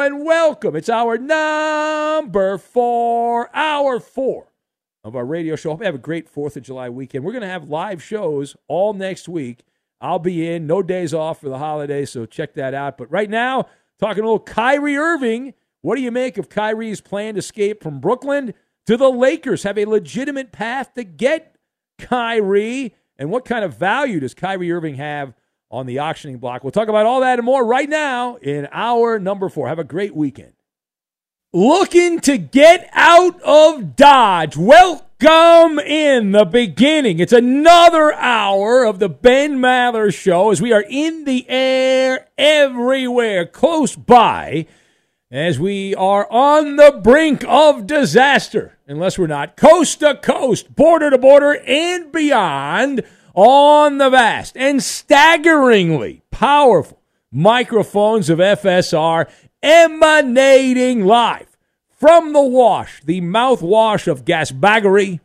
[0.00, 0.76] And welcome.
[0.76, 4.46] It's hour number four, hour four
[5.04, 5.72] of our radio show.
[5.72, 7.22] Hope you have a great 4th of July weekend.
[7.22, 9.62] We're going to have live shows all next week.
[10.00, 12.96] I'll be in, no days off for the holidays, so check that out.
[12.96, 13.66] But right now,
[13.98, 15.52] talking a little Kyrie Irving.
[15.82, 18.54] What do you make of Kyrie's planned escape from Brooklyn?
[18.86, 21.56] Do the Lakers have a legitimate path to get
[21.98, 22.94] Kyrie?
[23.18, 25.34] And what kind of value does Kyrie Irving have
[25.70, 26.64] on the auctioning block.
[26.64, 29.68] We'll talk about all that and more right now in hour number four.
[29.68, 30.52] Have a great weekend.
[31.52, 34.56] Looking to get out of Dodge.
[34.56, 37.18] Welcome in the beginning.
[37.18, 43.46] It's another hour of the Ben Maller Show as we are in the air everywhere,
[43.46, 44.66] close by,
[45.30, 51.10] as we are on the brink of disaster, unless we're not coast to coast, border
[51.10, 53.02] to border, and beyond
[53.42, 57.00] on the vast and staggeringly powerful
[57.32, 59.30] microphones of FSR
[59.62, 61.56] emanating live
[61.88, 65.20] from the wash, the mouthwash of gasbaggery,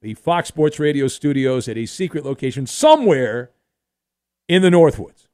[0.00, 3.50] the Fox Sports Radio studios at a secret location somewhere
[4.48, 5.26] in the Northwoods.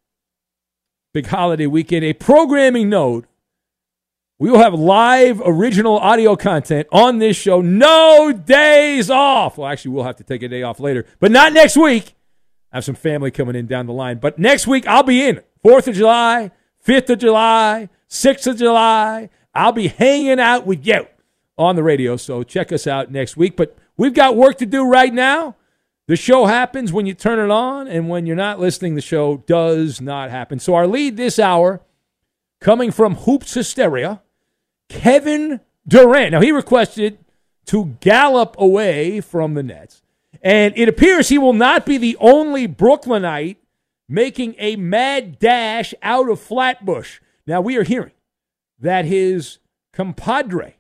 [1.12, 2.04] Big holiday weekend.
[2.04, 3.26] A programming note
[4.40, 7.60] we will have live original audio content on this show.
[7.60, 9.56] No days off.
[9.56, 12.16] Well, actually, we'll have to take a day off later, but not next week.
[12.74, 14.18] I have some family coming in down the line.
[14.18, 15.40] But next week, I'll be in.
[15.64, 16.50] 4th of July,
[16.84, 19.30] 5th of July, 6th of July.
[19.54, 21.06] I'll be hanging out with you
[21.56, 22.16] on the radio.
[22.16, 23.56] So check us out next week.
[23.56, 25.54] But we've got work to do right now.
[26.08, 29.36] The show happens when you turn it on, and when you're not listening, the show
[29.46, 30.58] does not happen.
[30.58, 31.80] So our lead this hour,
[32.60, 34.20] coming from Hoops Hysteria,
[34.88, 36.32] Kevin Durant.
[36.32, 37.18] Now, he requested
[37.66, 40.02] to gallop away from the Nets.
[40.44, 43.56] And it appears he will not be the only Brooklynite
[44.08, 47.20] making a mad dash out of Flatbush.
[47.46, 48.12] Now, we are hearing
[48.78, 49.58] that his
[49.94, 50.74] compadre,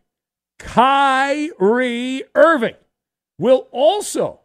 [0.58, 2.76] Kyrie Irving,
[3.38, 4.40] will also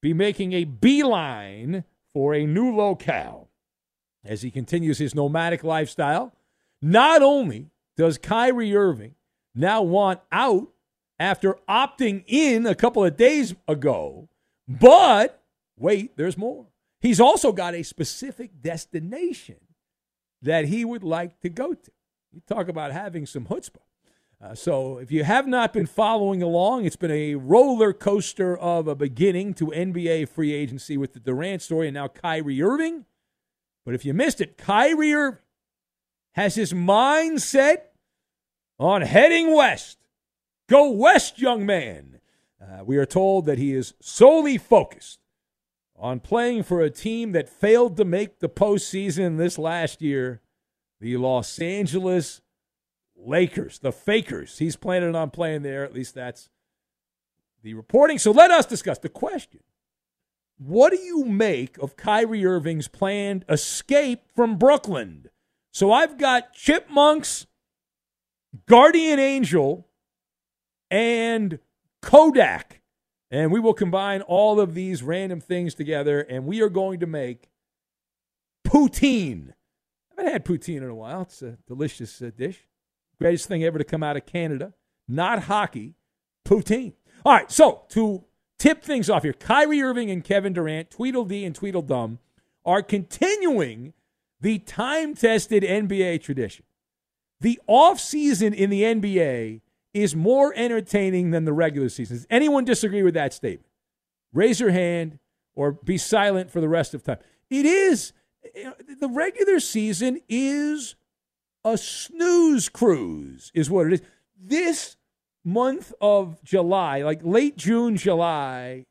[0.00, 1.84] be making a beeline
[2.14, 3.50] for a new locale
[4.24, 6.34] as he continues his nomadic lifestyle.
[6.80, 9.14] Not only does Kyrie Irving
[9.54, 10.68] now want out
[11.18, 14.28] after opting in a couple of days ago.
[14.68, 15.42] But
[15.76, 16.66] wait, there's more.
[17.00, 19.56] He's also got a specific destination
[20.40, 21.90] that he would like to go to.
[22.32, 23.78] You talk about having some chutzpah.
[24.42, 28.88] Uh, so if you have not been following along, it's been a roller coaster of
[28.88, 33.04] a beginning to NBA free agency with the Durant story and now Kyrie Irving.
[33.84, 35.38] But if you missed it, Kyrie Irving
[36.32, 37.94] has his mind set
[38.78, 39.98] on heading west.
[40.68, 42.20] Go west, young man.
[42.60, 45.18] Uh, we are told that he is solely focused
[45.96, 50.40] on playing for a team that failed to make the postseason this last year,
[51.00, 52.40] the Los Angeles
[53.16, 54.58] Lakers, the Fakers.
[54.58, 55.84] He's planning on playing there.
[55.84, 56.48] At least that's
[57.62, 58.18] the reporting.
[58.18, 59.60] So let us discuss the question.
[60.58, 65.28] What do you make of Kyrie Irving's planned escape from Brooklyn?
[65.72, 67.46] So I've got Chipmunks,
[68.66, 69.86] Guardian Angel,
[70.92, 71.58] and
[72.02, 72.82] Kodak.
[73.30, 77.06] And we will combine all of these random things together, and we are going to
[77.06, 77.48] make
[78.64, 79.54] poutine.
[80.10, 81.22] I haven't had poutine in a while.
[81.22, 82.68] It's a delicious uh, dish.
[83.18, 84.74] Greatest thing ever to come out of Canada.
[85.08, 85.94] Not hockey,
[86.46, 86.92] poutine.
[87.24, 88.24] All right, so to
[88.58, 92.18] tip things off here, Kyrie Irving and Kevin Durant, Tweedledee and Tweedledum,
[92.66, 93.94] are continuing
[94.40, 96.66] the time tested NBA tradition.
[97.40, 99.62] The offseason in the NBA
[99.94, 102.16] is more entertaining than the regular season.
[102.16, 103.68] Does anyone disagree with that statement?
[104.32, 105.18] Raise your hand
[105.54, 107.18] or be silent for the rest of time.
[107.50, 108.12] It is.
[109.00, 110.96] The regular season is
[111.64, 114.02] a snooze cruise, is what it is.
[114.36, 114.96] This
[115.44, 118.84] month of July, like late June, July,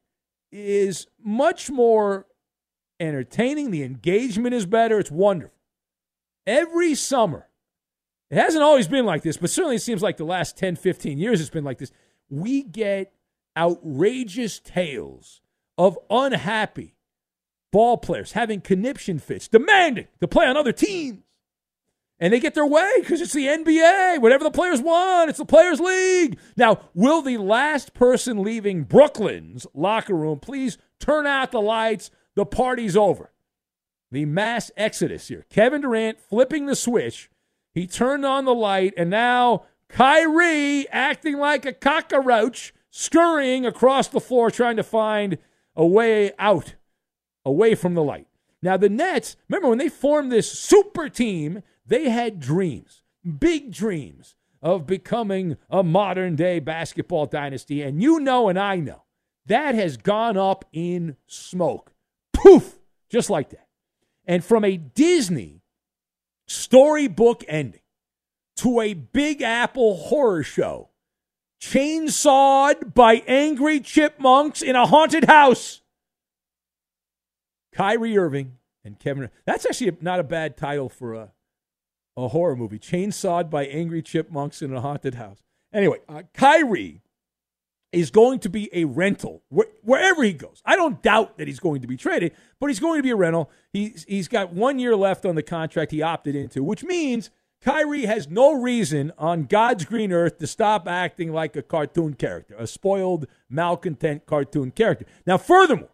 [0.51, 2.27] is much more
[2.99, 3.71] entertaining.
[3.71, 4.99] The engagement is better.
[4.99, 5.57] It's wonderful.
[6.45, 7.47] Every summer,
[8.31, 11.17] it hasn't always been like this, but certainly it seems like the last 10, 15
[11.17, 11.91] years it's been like this.
[12.29, 13.13] We get
[13.57, 15.41] outrageous tales
[15.77, 16.95] of unhappy
[17.73, 21.23] ball players having conniption fits, demanding to play on other teams.
[22.21, 24.21] And they get their way because it's the NBA.
[24.21, 26.37] Whatever the players want, it's the Players' League.
[26.55, 32.11] Now, will the last person leaving Brooklyn's locker room please turn out the lights?
[32.35, 33.31] The party's over.
[34.11, 35.47] The mass exodus here.
[35.49, 37.30] Kevin Durant flipping the switch
[37.73, 44.19] he turned on the light, and now Kyrie acting like a cockroach, scurrying across the
[44.19, 45.37] floor, trying to find
[45.75, 46.75] a way out,
[47.45, 48.27] away from the light.
[48.61, 53.03] Now, the Nets, remember when they formed this super team, they had dreams,
[53.39, 57.81] big dreams of becoming a modern day basketball dynasty.
[57.81, 59.03] And you know, and I know,
[59.47, 61.93] that has gone up in smoke.
[62.33, 62.79] Poof!
[63.09, 63.67] Just like that.
[64.25, 65.60] And from a Disney
[66.51, 67.81] storybook ending
[68.57, 70.89] to a Big Apple horror show,
[71.61, 75.81] chainsawed by angry chipmunks in a haunted house.
[77.73, 79.29] Kyrie Irving and Kevin.
[79.45, 81.31] That's actually not a bad title for a,
[82.17, 82.79] a horror movie.
[82.79, 85.43] Chainsawed by angry chipmunks in a haunted house.
[85.73, 87.01] Anyway, uh, Kyrie
[87.91, 90.61] is going to be a rental wherever he goes.
[90.65, 93.15] I don't doubt that he's going to be traded, but he's going to be a
[93.15, 93.49] rental.
[93.73, 98.05] He's, he's got one year left on the contract he opted into, which means Kyrie
[98.05, 102.65] has no reason on God's green earth to stop acting like a cartoon character, a
[102.65, 105.05] spoiled, malcontent cartoon character.
[105.27, 105.91] Now, furthermore,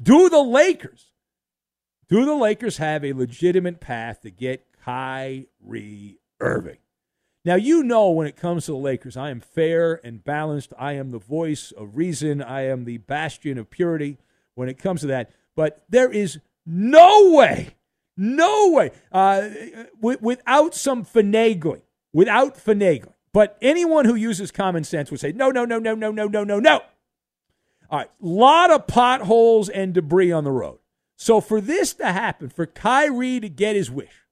[0.00, 1.10] do the Lakers,
[2.08, 6.78] do the Lakers have a legitimate path to get Kyrie Irving?
[7.44, 10.74] Now, you know when it comes to the Lakers, I am fair and balanced.
[10.78, 12.42] I am the voice of reason.
[12.42, 14.18] I am the bastion of purity
[14.54, 15.30] when it comes to that.
[15.56, 17.76] But there is no way,
[18.16, 19.48] no way, uh,
[20.00, 21.82] w- without some finagling,
[22.12, 23.14] without finagling.
[23.32, 26.44] But anyone who uses common sense would say, no, no, no, no, no, no, no,
[26.44, 26.80] no, no.
[27.88, 30.78] All right, lot of potholes and debris on the road.
[31.16, 34.24] So for this to happen, for Kyrie to get his wish,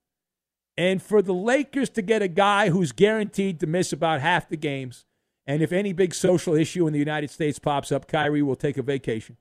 [0.78, 4.56] and for the Lakers to get a guy who's guaranteed to miss about half the
[4.56, 5.04] games,
[5.44, 8.78] and if any big social issue in the United States pops up, Kyrie will take
[8.78, 9.36] a vacation.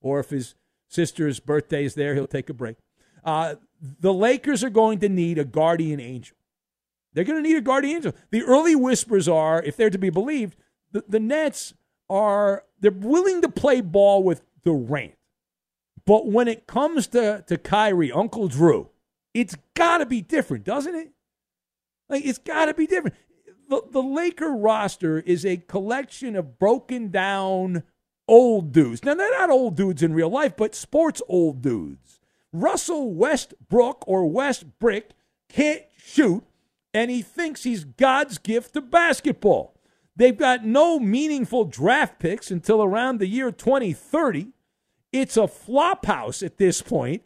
[0.00, 0.56] Or if his
[0.88, 2.78] sister's birthday is there, he'll take a break.
[3.24, 3.54] Uh,
[4.00, 6.36] the Lakers are going to need a guardian angel.
[7.12, 8.14] They're going to need a guardian angel.
[8.30, 10.56] The early whispers are, if they're to be believed,
[10.90, 11.74] the, the Nets
[12.10, 15.14] are they're willing to play ball with Durant.
[16.04, 18.88] But when it comes to, to Kyrie, Uncle Drew,
[19.34, 21.10] it's got to be different, doesn't it?
[22.08, 23.16] Like it's got to be different.
[23.68, 27.84] The, the Laker roster is a collection of broken down
[28.28, 29.04] old dudes.
[29.04, 32.20] Now they're not old dudes in real life, but sports old dudes.
[32.52, 35.12] Russell Westbrook or Westbrick
[35.48, 36.44] can't shoot,
[36.92, 39.74] and he thinks he's God's gift to basketball.
[40.14, 44.48] They've got no meaningful draft picks until around the year 2030.
[45.12, 47.22] It's a flop house at this point.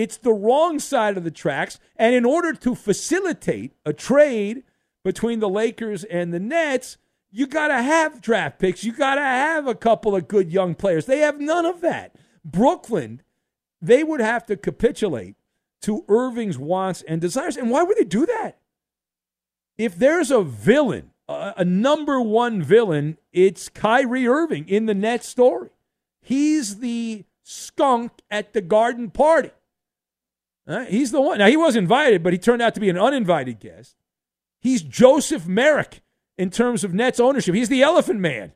[0.00, 1.78] It's the wrong side of the tracks.
[1.94, 4.62] And in order to facilitate a trade
[5.04, 6.96] between the Lakers and the Nets,
[7.30, 8.82] you got to have draft picks.
[8.82, 11.04] You got to have a couple of good young players.
[11.04, 12.16] They have none of that.
[12.42, 13.20] Brooklyn,
[13.82, 15.36] they would have to capitulate
[15.82, 17.58] to Irving's wants and desires.
[17.58, 18.58] And why would they do that?
[19.76, 25.68] If there's a villain, a, number one villain, it's Kyrie Irving in the Nets story.
[26.22, 29.50] He's the skunk at the garden party.
[30.88, 31.38] He's the one.
[31.38, 33.96] Now, he was invited, but he turned out to be an uninvited guest.
[34.60, 36.02] He's Joseph Merrick
[36.38, 37.54] in terms of Nets ownership.
[37.54, 38.52] He's the elephant man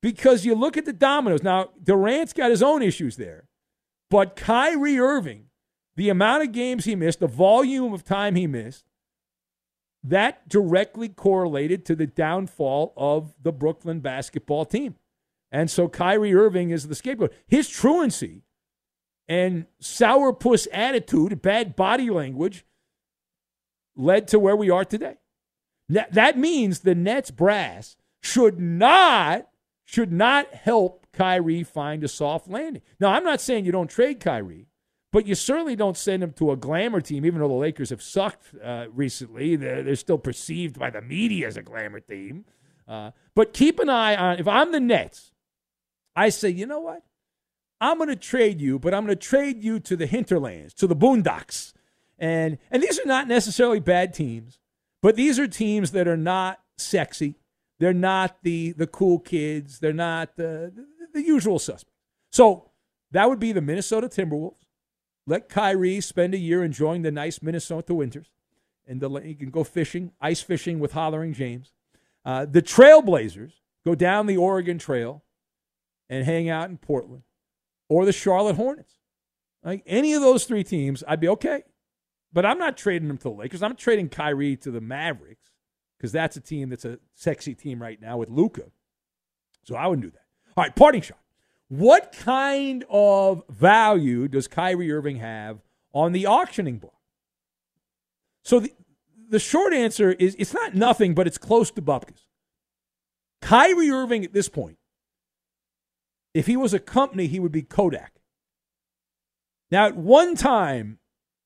[0.00, 1.42] because you look at the dominoes.
[1.42, 3.48] Now, Durant's got his own issues there,
[4.10, 5.46] but Kyrie Irving,
[5.96, 8.86] the amount of games he missed, the volume of time he missed,
[10.02, 14.96] that directly correlated to the downfall of the Brooklyn basketball team.
[15.50, 17.32] And so Kyrie Irving is the scapegoat.
[17.46, 18.42] His truancy
[19.28, 22.64] and sourpuss attitude, bad body language,
[23.96, 25.16] led to where we are today.
[25.88, 29.48] That means the Nets brass should not
[29.84, 32.82] should not help Kyrie find a soft landing.
[32.98, 34.68] Now, I'm not saying you don't trade Kyrie,
[35.12, 38.00] but you certainly don't send him to a glamour team, even though the Lakers have
[38.00, 39.56] sucked uh, recently.
[39.56, 42.46] They're, they're, still perceived by the media as a glamour team.
[42.88, 45.32] Uh, but keep an eye on, if I'm the Nets,
[46.16, 47.02] I say, you know what?
[47.82, 50.86] I'm going to trade you, but I'm going to trade you to the hinterlands, to
[50.86, 51.72] the boondocks.
[52.16, 54.60] And, and these are not necessarily bad teams,
[55.02, 57.40] but these are teams that are not sexy.
[57.80, 59.80] They're not the, the cool kids.
[59.80, 61.98] They're not the, the, the usual suspects.
[62.30, 62.70] So
[63.10, 64.64] that would be the Minnesota Timberwolves.
[65.26, 68.28] Let Kyrie spend a year enjoying the nice Minnesota winters,
[68.86, 71.72] and the, he can go fishing, ice fishing with Hollering James.
[72.24, 75.24] Uh, the Trailblazers go down the Oregon Trail
[76.08, 77.22] and hang out in Portland,
[77.92, 78.94] or the Charlotte Hornets.
[79.62, 81.62] Like any of those three teams, I'd be okay.
[82.32, 83.62] But I'm not trading them to the Lakers.
[83.62, 85.50] I'm trading Kyrie to the Mavericks
[85.98, 88.62] because that's a team that's a sexy team right now with Luka.
[89.64, 90.24] So I wouldn't do that.
[90.56, 91.18] All right, parting shot.
[91.68, 95.58] What kind of value does Kyrie Irving have
[95.92, 96.94] on the auctioning block?
[98.42, 98.72] So the,
[99.28, 102.24] the short answer is it's not nothing, but it's close to Bupkis.
[103.42, 104.78] Kyrie Irving at this point,
[106.34, 108.20] if he was a company, he would be Kodak.
[109.70, 110.98] Now, at one time,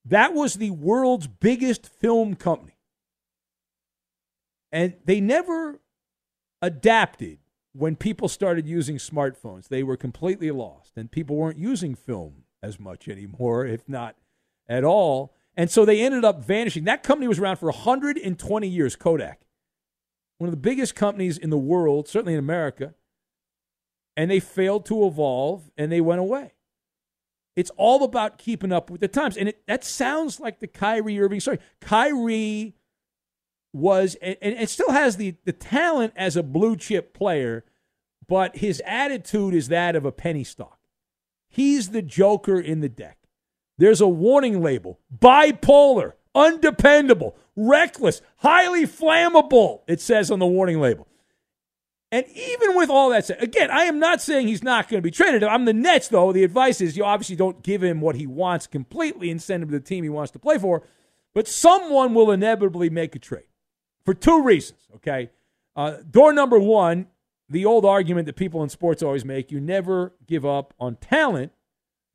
[0.04, 2.76] that was the world's biggest film company.
[4.72, 5.80] And they never
[6.60, 7.38] adapted
[7.72, 12.80] when people started using smartphones, they were completely lost, and people weren't using film as
[12.80, 14.16] much anymore, if not
[14.68, 15.34] at all.
[15.56, 16.84] And so they ended up vanishing.
[16.84, 19.42] That company was around for 120 years, Kodak.
[20.38, 22.94] One of the biggest companies in the world, certainly in America.
[24.16, 26.52] And they failed to evolve and they went away.
[27.54, 29.36] It's all about keeping up with the times.
[29.36, 31.58] And it, that sounds like the Kyrie Irving story.
[31.80, 32.74] Kyrie
[33.72, 37.64] was and, and still has the, the talent as a blue chip player,
[38.28, 40.78] but his attitude is that of a penny stock.
[41.48, 43.18] He's the joker in the deck.
[43.78, 51.06] There's a warning label bipolar, undependable, reckless, highly flammable, it says on the warning label.
[52.12, 55.02] And even with all that said, again, I am not saying he's not going to
[55.02, 55.42] be traded.
[55.42, 56.32] I'm the Nets, though.
[56.32, 59.70] The advice is you obviously don't give him what he wants completely and send him
[59.70, 60.84] to the team he wants to play for,
[61.34, 63.46] but someone will inevitably make a trade
[64.04, 65.30] for two reasons, okay?
[65.74, 67.08] Uh, door number one,
[67.48, 71.52] the old argument that people in sports always make you never give up on talent,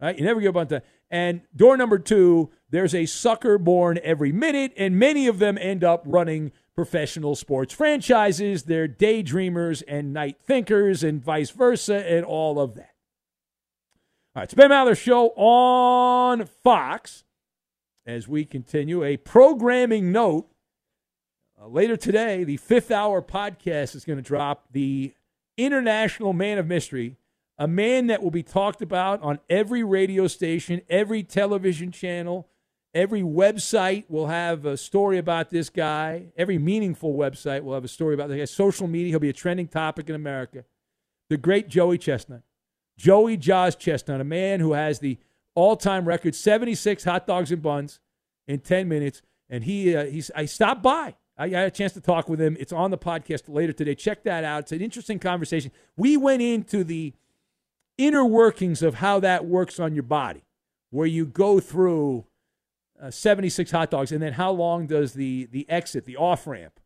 [0.02, 0.18] right?
[0.18, 0.86] You never give up on talent.
[1.10, 5.84] And door number two, there's a sucker born every minute, and many of them end
[5.84, 8.64] up running professional sports franchises.
[8.64, 12.96] They're daydreamers and night thinkers, and vice versa, and all of that.
[14.36, 17.24] All right, it's Ben Maller Show on Fox.
[18.04, 20.50] As we continue, a programming note
[21.62, 25.14] uh, later today, the fifth hour podcast is going to drop the
[25.60, 27.16] international man of mystery,
[27.60, 32.50] a man that will be talked about on every radio station, every television channel,
[32.94, 36.28] every website will have a story about this guy.
[36.38, 38.46] Every meaningful website will have a story about this guy.
[38.46, 40.66] Social media, he'll be a trending topic in America.
[41.30, 42.42] The great Joey Chestnut.
[42.98, 45.18] Joey Jaws Chestnut, a man who has the
[45.56, 48.00] all time record 76 hot dogs and buns
[48.48, 49.22] in 10 minutes.
[49.50, 52.56] And he, uh, he's, I stopped by I had a chance to talk with him.
[52.60, 53.96] It's on the podcast later today.
[53.96, 54.64] Check that out.
[54.64, 55.72] It's an interesting conversation.
[55.98, 57.14] We went into the
[57.98, 60.44] inner workings of how that works on your body,
[60.92, 62.26] where you go through
[63.02, 66.80] uh, 76 hot dogs, and then how long does the, the exit, the off ramp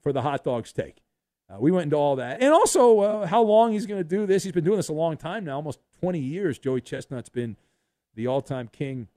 [0.00, 1.02] for the hot dogs take?
[1.50, 2.42] Uh, we went into all that.
[2.42, 4.44] And also, uh, how long he's going to do this.
[4.44, 6.58] He's been doing this a long time now, almost 20 years.
[6.58, 7.56] Joey Chestnut's been
[8.14, 9.08] the all time king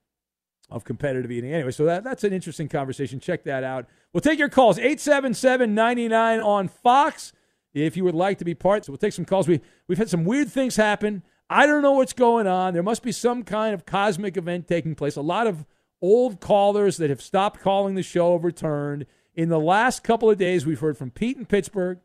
[0.70, 1.54] of competitive eating.
[1.54, 3.20] Anyway, so that, that's an interesting conversation.
[3.20, 3.86] Check that out.
[4.14, 7.34] We'll take your calls 877 99 on Fox
[7.74, 8.86] if you would like to be part.
[8.86, 9.48] So we'll take some calls.
[9.48, 11.24] We, we've had some weird things happen.
[11.50, 12.74] I don't know what's going on.
[12.74, 15.18] There must be some kind of cosmic event taking place.
[15.18, 15.66] A lot of
[16.02, 19.06] old callers that have stopped calling the show have returned.
[19.36, 22.00] In the last couple of days, we've heard from Pete in Pittsburgh,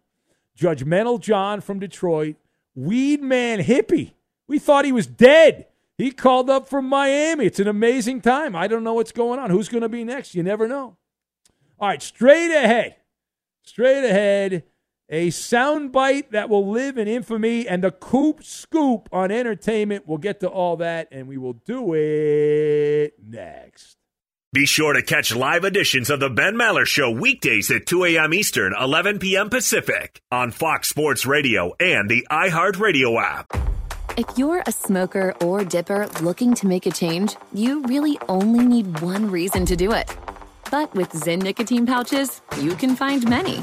[0.58, 2.36] Judgmental John from Detroit,
[2.74, 4.12] Weed Man Hippie.
[4.46, 5.66] We thought he was dead.
[5.98, 7.46] He called up from Miami.
[7.46, 8.54] It's an amazing time.
[8.54, 9.50] I don't know what's going on.
[9.50, 10.34] Who's going to be next?
[10.34, 10.96] You never know.
[11.78, 12.96] All right, straight ahead.
[13.62, 14.64] Straight ahead.
[15.08, 20.02] A soundbite that will live in infamy and the Coop's Scoop on entertainment.
[20.04, 23.98] We'll get to all that and we will do it next.
[24.52, 28.34] Be sure to catch live editions of The Ben Maller Show weekdays at 2 a.m.
[28.34, 29.48] Eastern, 11 p.m.
[29.48, 33.52] Pacific on Fox Sports Radio and the iHeartRadio app.
[34.16, 39.00] If you're a smoker or dipper looking to make a change, you really only need
[39.00, 40.16] one reason to do it.
[40.70, 43.62] But with Zyn nicotine pouches, you can find many.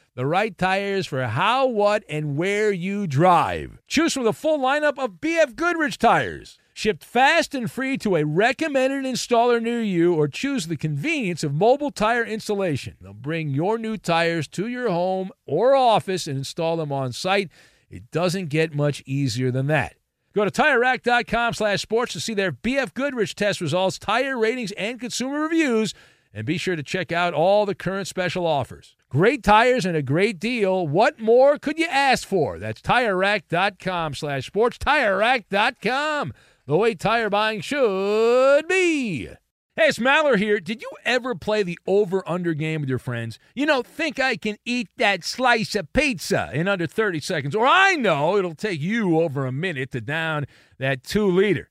[0.15, 3.79] the right tires for how, what, and where you drive.
[3.87, 6.57] Choose from the full lineup of BF Goodrich tires.
[6.73, 11.53] Shipped fast and free to a recommended installer near you, or choose the convenience of
[11.53, 12.95] mobile tire installation.
[13.01, 17.49] They'll bring your new tires to your home or office and install them on site.
[17.89, 19.95] It doesn't get much easier than that.
[20.33, 24.99] Go to TireRack.com slash sports to see their BF Goodrich test results, tire ratings, and
[24.99, 25.93] consumer reviews,
[26.33, 28.95] and be sure to check out all the current special offers.
[29.09, 30.87] Great tires and a great deal.
[30.87, 32.59] What more could you ask for?
[32.59, 34.77] That's TireRack.com slash sports.
[34.77, 36.33] TireRack.com,
[36.65, 39.29] the way tire buying should be.
[39.73, 40.59] Hey, it's Maller here.
[40.59, 43.39] Did you ever play the over-under game with your friends?
[43.55, 47.55] You know, think I can eat that slice of pizza in under 30 seconds.
[47.55, 50.45] Or I know it'll take you over a minute to down
[50.77, 51.70] that two-liter.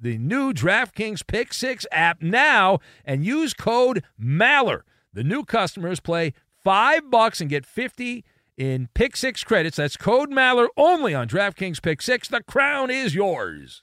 [0.00, 4.84] the new DraftKings Pick Six app now and use code MALLER.
[5.12, 8.24] The new customers play five bucks and get 50
[8.56, 9.76] in Pick Six credits.
[9.76, 12.28] That's code MALLER only on DraftKings Pick Six.
[12.28, 13.82] The crown is yours.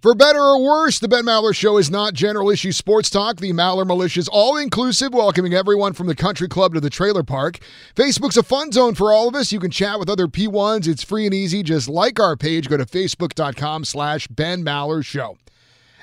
[0.00, 3.38] For better or worse, the Ben Maller Show is not general issue sports talk.
[3.38, 7.24] The Maller Militia is all inclusive, welcoming everyone from the country club to the trailer
[7.24, 7.58] park.
[7.96, 9.50] Facebook's a fun zone for all of us.
[9.50, 10.86] You can chat with other P1s.
[10.86, 11.64] It's free and easy.
[11.64, 12.68] Just like our page.
[12.68, 15.36] Go to facebook.com slash Ben Maller Show.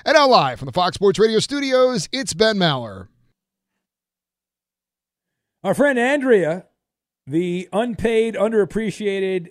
[0.04, 3.08] And now live from the Fox Sports Radio studios, it's Ben Maller.
[5.64, 6.66] Our friend Andrea,
[7.26, 9.48] the unpaid, underappreciated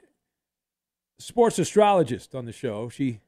[1.17, 3.21] sports astrologist on the show, she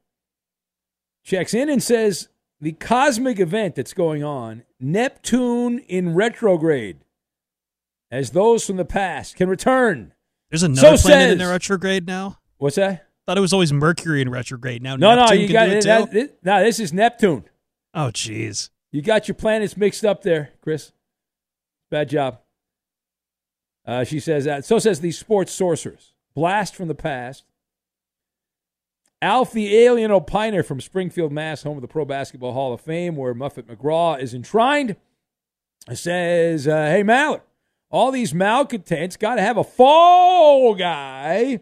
[1.27, 2.29] checks in and says
[2.61, 6.99] the cosmic event that's going on, Neptune in retrograde,
[8.09, 10.13] as those from the past can return.
[10.49, 12.39] There's another So planet says- in retrograde now.
[12.57, 13.03] What's that?
[13.25, 14.81] Thought it was always Mercury in retrograde.
[14.81, 15.83] Now No, Neptune no, you can got it it.
[15.83, 17.43] that- this- no, this is Neptune.
[17.93, 18.69] oh, jeez.
[18.93, 20.93] You got your planets mixed up there, Chris.
[21.91, 22.39] Bad job.
[23.85, 24.63] Uh, she says that.
[24.65, 26.13] So says the sports sorcerers.
[26.33, 27.43] Blast from the past.
[29.21, 33.15] Alf the Alien Opiner from Springfield, Mass., home of the Pro Basketball Hall of Fame,
[33.15, 34.95] where Muffet McGraw is enshrined,
[35.91, 37.41] says, uh, Hey, Mallard,
[37.89, 41.61] all these malcontents got to have a fall guy.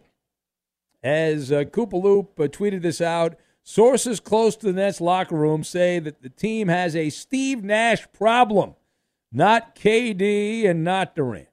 [1.02, 6.24] As uh, uh, tweeted this out, sources close to the Nets locker room say that
[6.24, 8.74] the team has a Steve Nash problem,
[9.32, 11.48] not KD and not Durant.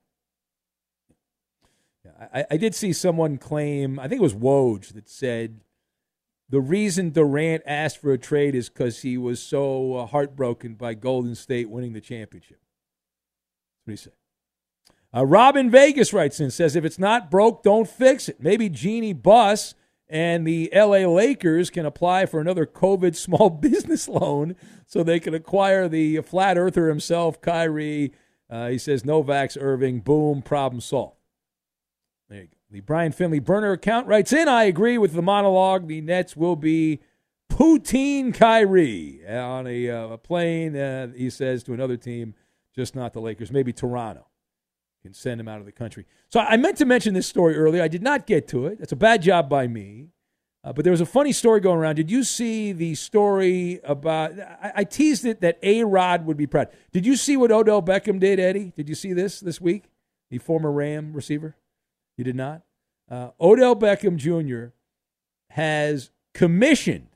[2.35, 5.61] I, I did see someone claim, I think it was Woj, that said
[6.53, 10.93] the reason Durant asked for a trade is because he was so uh, heartbroken by
[10.93, 12.61] Golden State winning the championship.
[13.79, 14.13] That's what he said.
[15.15, 18.37] Uh, Robin Vegas writes in says if it's not broke, don't fix it.
[18.39, 19.75] Maybe Jeanie Buss
[20.11, 24.55] and the LA Lakers can apply for another COVID small business loan
[24.87, 28.13] so they can acquire the flat earther himself, Kyrie.
[28.51, 30.01] Uh, he says Novak's Irving.
[30.01, 31.17] Boom, problem solved.
[32.29, 32.57] There you go.
[32.73, 35.89] The Brian Finley burner account writes in I agree with the monologue.
[35.89, 37.01] The Nets will be
[37.51, 42.35] poutine Kyrie on a, uh, a plane, uh, he says, to another team,
[42.75, 44.27] just not the Lakers, maybe Toronto
[45.03, 46.07] can send him out of the country.
[46.31, 47.83] So I meant to mention this story earlier.
[47.83, 48.79] I did not get to it.
[48.79, 50.09] That's a bad job by me.
[50.65, 51.97] Uh, but there was a funny story going around.
[51.97, 54.39] Did you see the story about?
[54.39, 56.69] I, I teased it that A Rod would be proud.
[56.93, 58.73] Did you see what Odell Beckham did, Eddie?
[58.75, 59.91] Did you see this this week?
[60.31, 61.57] The former Ram receiver.
[62.17, 62.63] You did not.
[63.11, 64.73] Uh, Odell Beckham Jr.
[65.51, 67.09] has commissioned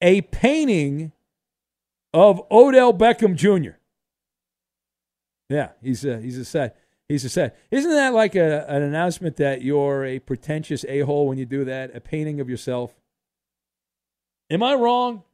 [0.00, 1.12] a painting
[2.12, 3.76] of Odell Beckham Jr.
[5.48, 6.76] Yeah, he's a, he's a set.
[7.08, 7.58] He's a set.
[7.70, 11.64] Isn't that like a, an announcement that you're a pretentious a hole when you do
[11.64, 11.94] that?
[11.94, 12.94] A painting of yourself.
[14.48, 15.24] Am I wrong?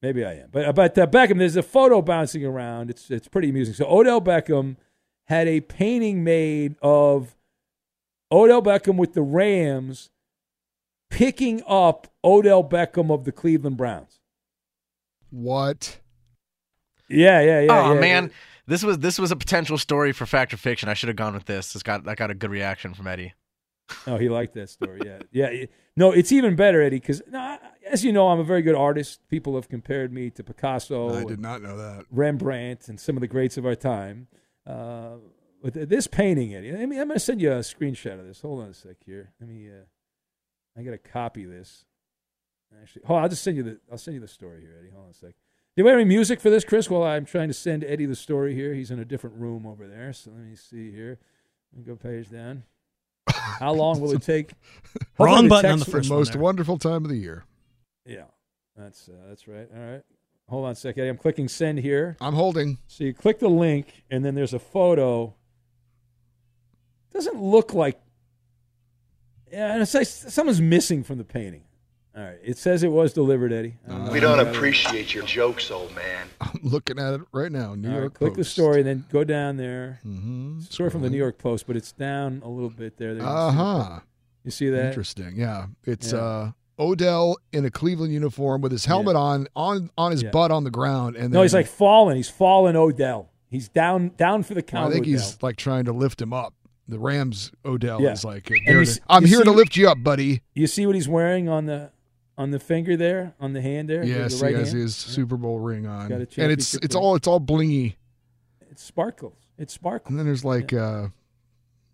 [0.00, 0.50] Maybe I am.
[0.52, 2.90] But but uh, Beckham, there's a photo bouncing around.
[2.90, 3.74] It's it's pretty amusing.
[3.74, 4.76] So Odell Beckham
[5.24, 7.36] had a painting made of
[8.30, 10.10] Odell Beckham with the Rams
[11.10, 14.20] picking up Odell Beckham of the Cleveland Browns.
[15.30, 16.00] What?
[17.08, 17.86] Yeah, yeah, yeah.
[17.86, 18.30] oh yeah, man,
[18.66, 20.88] this was this was a potential story for fact or fiction.
[20.88, 21.74] I should have gone with this.
[21.74, 23.34] It's got that got a good reaction from Eddie.
[24.06, 25.00] Oh, he liked that story.
[25.04, 25.66] Yeah, yeah.
[25.94, 27.20] No, it's even better, Eddie, because
[27.86, 29.20] as you know, I'm a very good artist.
[29.28, 31.14] People have compared me to Picasso.
[31.14, 32.06] I did not know that.
[32.10, 34.28] Rembrandt and some of the greats of our time.
[34.66, 35.16] Uh,
[35.62, 38.40] but this painting, Eddie, I mean, I'm going to send you a screenshot of this.
[38.42, 39.32] Hold on a sec here.
[39.40, 39.68] Let me.
[39.68, 39.84] Uh,
[40.78, 41.84] I got to copy this.
[42.82, 43.78] Actually, hold on, I'll just send you the.
[43.90, 44.90] I'll send you the story here, Eddie.
[44.90, 45.30] Hold on a sec.
[45.76, 46.88] Do you have any music for this, Chris?
[46.88, 49.88] While I'm trying to send Eddie the story here, he's in a different room over
[49.88, 50.12] there.
[50.12, 51.18] So let me see here.
[51.72, 52.62] Let me go page down.
[53.28, 54.52] How long will it take?
[55.18, 56.42] Wrong button on the first one Most there.
[56.42, 57.44] wonderful time of the year.
[58.06, 58.24] Yeah,
[58.76, 59.68] that's uh, that's right.
[59.74, 60.02] All right,
[60.48, 61.06] hold on a second.
[61.08, 62.16] I'm clicking send here.
[62.20, 62.78] I'm holding.
[62.86, 65.34] So you click the link, and then there's a photo.
[67.12, 68.00] Doesn't look like.
[69.52, 71.62] Yeah, and it's like someone's missing from the painting.
[72.16, 72.38] All right.
[72.44, 73.74] It says it was delivered, Eddie.
[73.88, 74.54] I know We don't you it.
[74.54, 76.28] appreciate your jokes, old man.
[76.40, 77.74] I'm looking at it right now.
[77.74, 78.52] New All right, York click the Post.
[78.52, 80.00] story, then go down there.
[80.06, 80.60] Mm-hmm.
[80.60, 83.14] Story from the New York Post, but it's down a little bit there.
[83.14, 84.00] There you Uh see- huh.
[84.44, 84.86] You see that?
[84.86, 85.34] Interesting.
[85.36, 85.66] Yeah.
[85.84, 86.18] It's Yeah.
[86.18, 90.30] uh Odell in a Cleveland uniform with his helmet on on on his Yeah.
[90.30, 92.16] butt on the ground, and No, he's like falling.
[92.16, 93.30] He's falling Odell.
[93.50, 94.88] He's down down for the count.
[94.88, 95.12] I think Odell.
[95.12, 96.54] he's like trying to lift him up.
[96.88, 98.12] The Rams Odell Yeah.
[98.12, 99.00] is like, And you it s- is.
[99.08, 100.42] I'm here to lift you up, buddy.
[100.54, 101.90] You see what he's wearing on the
[102.36, 104.04] on the finger there, on the hand there.
[104.04, 104.82] Yes, the right he has hand?
[104.82, 107.94] his Super Bowl ring on, and it's it's all it's all blingy.
[108.70, 109.36] It sparkles.
[109.56, 110.10] It sparkles.
[110.10, 111.08] And then there's like uh,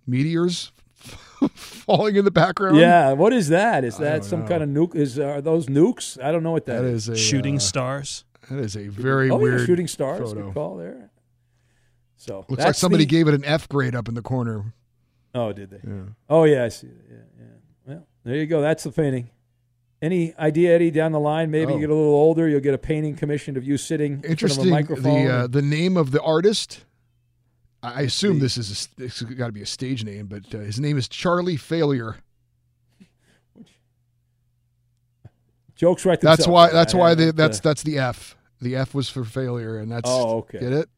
[0.07, 0.73] meteors
[1.55, 2.77] falling in the background.
[2.77, 3.85] Yeah, what is that?
[3.85, 4.49] Is that some know.
[4.49, 4.95] kind of nuke?
[4.95, 6.23] Is are those nukes?
[6.23, 8.25] I don't know what that is a Shooting uh, stars.
[8.51, 10.19] That is a very oh, weird yeah, shooting stars.
[10.19, 10.47] photo.
[10.47, 11.11] Good call there.
[12.17, 14.75] So Looks like somebody the- gave it an F grade up in the corner.
[15.35, 15.81] Oh, did they?
[15.89, 16.03] Yeah.
[16.29, 16.89] Oh, yeah, I see.
[16.89, 17.45] Yeah, yeah.
[17.87, 18.61] Well, there you go.
[18.61, 19.31] That's the painting.
[20.03, 21.51] Any idea, Eddie, down the line?
[21.51, 21.75] Maybe Oh.
[21.77, 24.25] you get a little older, you'll get a painting commissioned of you sitting in front
[24.25, 24.71] of a Interesting.
[24.71, 25.25] microphone.
[25.25, 26.85] The uh, the name of the artist.
[27.83, 30.59] I assume this is a, this has got to be a stage name, but uh,
[30.59, 32.17] his name is Charlie Failure.
[35.77, 36.71] Jokes right That's why.
[36.71, 38.37] That's why the, that's that's the F.
[38.61, 40.61] The F was for failure, and that's Oh, okay.
[40.61, 40.89] Get it?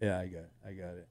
[0.00, 0.50] Yeah, I got it.
[0.66, 1.06] I got it.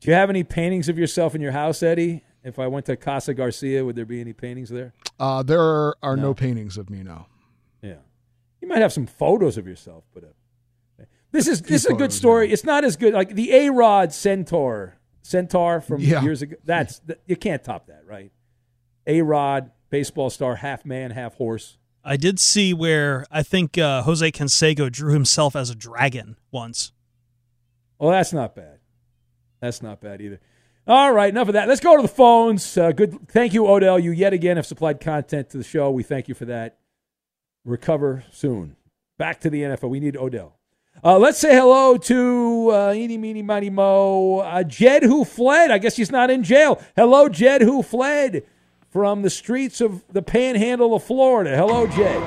[0.00, 2.22] Do you have any paintings of yourself in your house, Eddie?
[2.44, 4.92] If I went to Casa Garcia, would there be any paintings there?
[5.18, 6.22] Uh, there are, are no.
[6.22, 6.34] No.
[6.34, 7.26] paintings of me now.
[7.82, 7.96] Yeah,
[8.60, 10.28] you might have some photos of yourself, but uh,
[11.34, 12.50] this is this is a good story.
[12.52, 16.22] It's not as good like the A Rod Centaur Centaur from Yeah.
[16.22, 16.56] years ago.
[16.64, 18.30] That's th- you can't top that, right?
[19.06, 21.76] A Rod, baseball star, half man, half horse.
[22.04, 26.92] I did see where I think uh, Jose Canseco drew himself as a dragon once.
[27.98, 28.78] Well, that's not bad.
[29.60, 30.40] That's not bad either.
[30.86, 31.66] All right, enough of that.
[31.66, 32.76] Let's go to the phones.
[32.76, 33.28] Uh, good.
[33.28, 33.98] Thank you, Odell.
[33.98, 35.90] You yet again have supplied content to the show.
[35.90, 36.78] We thank you for that.
[37.64, 38.76] Recover soon.
[39.16, 39.88] Back to the NFL.
[39.88, 40.58] We need Odell.
[41.02, 44.38] Uh, let's say hello to uh, Eeny, Meeny, Miny, Mo.
[44.38, 45.70] Uh, Jed, who fled.
[45.70, 46.80] I guess he's not in jail.
[46.96, 48.42] Hello, Jed, who fled
[48.90, 51.56] from the streets of the panhandle of Florida.
[51.56, 52.22] Hello, Jed.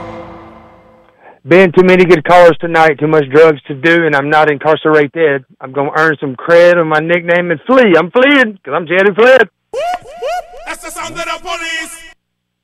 [1.48, 5.46] Been too many good callers tonight, too much drugs to do, and I'm not incarcerated.
[5.62, 7.94] I'm going to earn some cred on my nickname and flee.
[7.98, 9.50] I'm fleeing because I'm Jed who fled.
[10.66, 12.14] That's the sound of the police.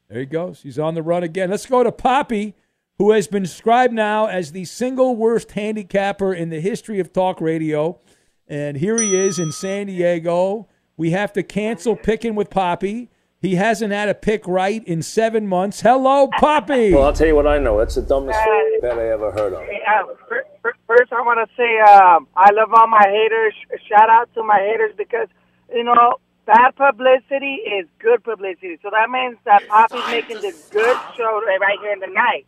[0.09, 0.61] There he goes.
[0.61, 1.49] He's on the run again.
[1.49, 2.55] Let's go to Poppy,
[2.97, 7.41] who has been described now as the single worst handicapper in the history of talk
[7.41, 7.99] radio.
[8.47, 10.67] And here he is in San Diego.
[10.95, 13.10] We have to cancel picking with Poppy.
[13.39, 15.82] He hasn't had a pick right in seven months.
[15.82, 16.93] Hello, Poppy.
[16.93, 17.77] Well, I'll tell you what I know.
[17.77, 18.39] That's the dumbest
[18.82, 19.60] bet I ever heard of.
[19.62, 23.53] Uh, fir- fir- first, I want to say um, I love all my haters.
[23.89, 25.27] Shout out to my haters because
[25.73, 28.77] you know bad publicity is good publicity.
[28.82, 32.45] So that means that Poppy's making this good show right right here in the night,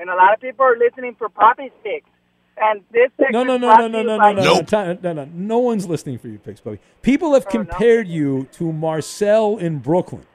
[0.00, 2.08] and a lot of people are listening for Poppy's picks.
[2.62, 4.60] And this No, no, segment no, brought no, no, you no, no, by- no,
[4.94, 5.28] no, no, no.
[5.32, 6.78] No one's listening for your picks, Poppy.
[7.02, 10.26] People have compared you to Marcel in Brooklyn.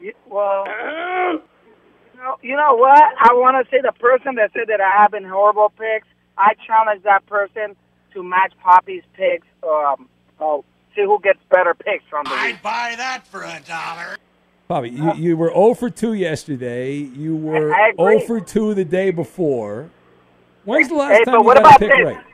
[0.00, 3.02] You- Well, you know, you know what?
[3.18, 6.06] I want to say the person that said that I have been horrible picks.
[6.38, 7.76] I challenge that person
[8.14, 9.46] to match Poppy's picks.
[9.62, 10.08] Um,
[10.40, 10.64] oh,
[10.96, 12.62] see who gets better picks from the I'd week.
[12.62, 14.16] Buy that for a dollar.
[14.70, 16.94] Bobby, you, you were 0 for 2 yesterday.
[16.94, 18.20] You were I agree.
[18.20, 19.90] 0 for 2 the day before.
[20.64, 22.04] When's the last Hey, time but you what got about a pick this?
[22.14, 22.24] right?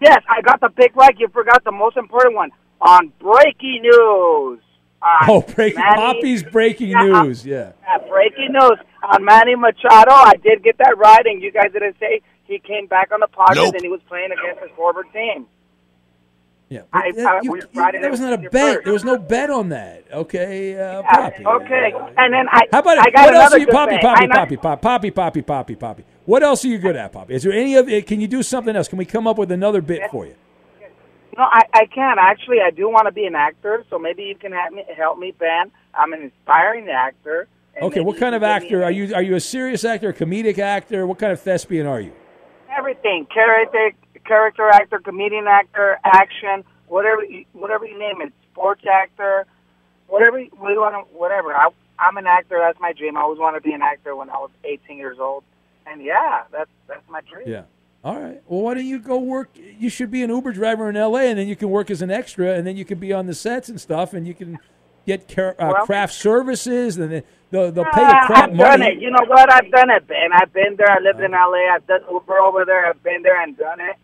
[0.00, 1.12] Yes, I got the pick right.
[1.18, 4.60] You forgot the most important one on breaking news.
[5.02, 7.44] On Oh, breaking Manny- Poppy's breaking Yeah, news.
[7.44, 7.72] Yeah.
[7.92, 8.78] uh, breaking news
[9.12, 10.12] on Manny Machado.
[10.12, 13.26] I did get that right, and you guys didn't say he came back on the
[13.26, 13.74] Padres Nope.
[13.74, 15.46] and he was playing against his former team.
[16.70, 16.82] Yeah.
[16.92, 18.52] I, That- I, you- you- that was not a bet.
[18.52, 18.84] first.
[18.84, 20.04] There was no bet on that.
[20.12, 21.44] Okay, uh, Poppy.
[21.44, 22.60] Okay, and then I.
[22.70, 23.12] How about I it?
[23.12, 23.98] got What else are you, Poppy.
[23.98, 26.04] Poppy, Poppy, Poppy, Poppy, Poppy, Poppy, Poppy?
[26.26, 27.34] What else are you good at, Poppy?
[27.34, 28.00] Is there any other?
[28.02, 28.86] Can you do something else?
[28.86, 30.36] Can we come up with another bit for you?
[31.36, 32.60] No, I, I can actually.
[32.64, 34.84] I do want to be an actor, so maybe you can help me.
[34.96, 35.72] Help me, Ben.
[35.92, 37.48] I'm an inspiring actor.
[37.82, 39.12] Okay, what kind of can give me actor are you?
[39.12, 41.04] Are you a serious actor, a comedic actor?
[41.04, 42.12] What kind of thespian are you?
[42.76, 43.90] Everything, character,
[44.34, 49.44] character actor, comedian actor, action, whatever, you- whatever you name it, sports actor,
[50.06, 51.52] whatever, you- we want to, whatever.
[51.52, 52.56] I, I'm an actor.
[52.60, 53.16] That's my dream.
[53.16, 55.42] I always wanted to be an actor when I was 18 years old,
[55.84, 57.48] and yeah, that's that's my dream.
[57.48, 57.62] Yeah.
[58.04, 58.40] All right.
[58.46, 59.50] Well, why don't you go work?
[59.56, 61.24] You should be an Uber driver in L.A.
[61.28, 63.34] and then you can work as an extra, and then you can be on the
[63.34, 64.58] sets and stuff, and you can
[65.06, 68.56] get car- uh, Well- craft services, and then they'll, they'll pay you Ah, crap I've
[68.56, 68.98] done it.
[69.00, 69.52] You know what?
[69.52, 70.32] I've done it, Ben.
[70.32, 70.90] I've been there.
[70.90, 71.74] I lived in LA.
[71.74, 72.86] I've done Uber over there.
[72.86, 73.96] I've been there and done it.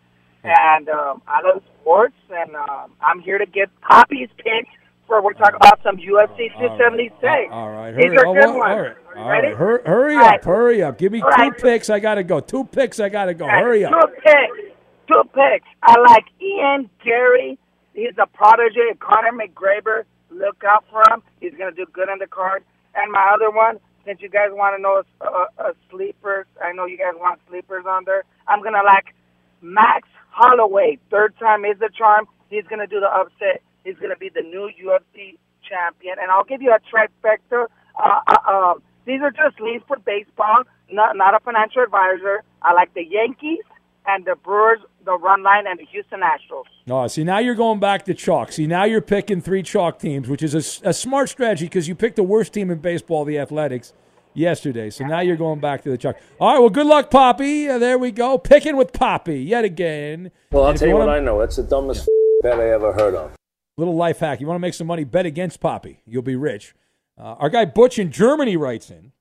[0.47, 4.69] And um, I love sports, and um, I'm here to get Poppy's picks
[5.07, 7.23] for we're talking about some UFC 276.
[7.53, 8.17] All right, These hurry.
[8.19, 8.71] are oh, good well, ones.
[8.73, 9.55] all right, all Ready?
[9.55, 10.45] Hur- hurry All up, right.
[10.45, 10.99] hurry up.
[10.99, 11.57] Give me All two right.
[11.59, 11.91] picks.
[11.91, 12.41] I gotta go.
[12.41, 12.99] Two picks.
[13.01, 13.47] I gotta go.
[13.47, 13.93] Hurry up.
[13.93, 14.75] Two picks.
[15.09, 15.67] Two picks.
[15.83, 17.59] I like Ian Garry.
[17.95, 20.03] He's a protege of Conor McGregor.
[20.31, 21.23] Look out for him.
[21.41, 22.63] He's going to do good on the card.
[22.95, 26.73] And my other one, since you guys want to know a, a, a sleepers, I
[26.73, 28.25] know you guys want sleepers on there.
[28.49, 29.15] I'm going to like
[29.63, 30.99] Max Holloway.
[31.11, 32.27] Third time is the charm.
[32.51, 33.62] He's going to do the upset.
[33.85, 36.16] He's going to be the new UFC champion.
[36.20, 37.66] And I'll give you a trifecta.
[37.99, 42.42] Uh, uh, um, these are just leads for baseball, not, not a financial advisor.
[42.61, 43.64] I like the Yankees
[44.07, 46.64] and the Brewers, the run line, and the Houston Astros.
[46.88, 48.53] Oh, see, now you're going back to chalk.
[48.53, 52.16] See, now you're picking three chalk teams, which is a smart strategy because you picked
[52.16, 53.92] the worst team in baseball, the Athletics,
[54.37, 54.90] yesterday.
[54.90, 56.16] So now you're going back to the chalk.
[56.40, 57.68] All right, well, good luck, Poppy.
[57.68, 58.38] Uh, there we go.
[58.38, 60.31] Picking with Poppy yet again.
[60.53, 61.40] Well, I'll tell you what wanna- I know.
[61.40, 62.09] It's the dumbest
[62.42, 63.33] bet I ever heard of.
[63.79, 64.40] Little life hack.
[64.40, 65.05] You want to make some money?
[65.05, 66.01] Bet against Poppy.
[66.07, 66.75] You'll be rich.
[67.18, 69.12] Uh, our guy Butch in Germany writes in.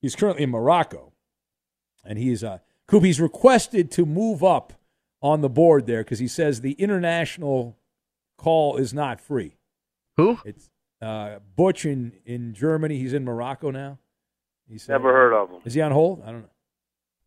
[0.00, 1.12] He's currently in Morocco,
[2.04, 3.04] and he's uh, Coop.
[3.04, 4.72] He's requested to move up
[5.20, 7.76] on the board there because he says the international
[8.38, 9.56] call is not free.
[10.16, 10.38] Who?
[10.44, 10.68] It's
[11.00, 12.98] uh, Butch in in Germany.
[12.98, 13.98] He's in Morocco now.
[14.72, 15.60] He said, Never heard of him.
[15.66, 16.22] Is he on hold?
[16.22, 16.48] I don't know.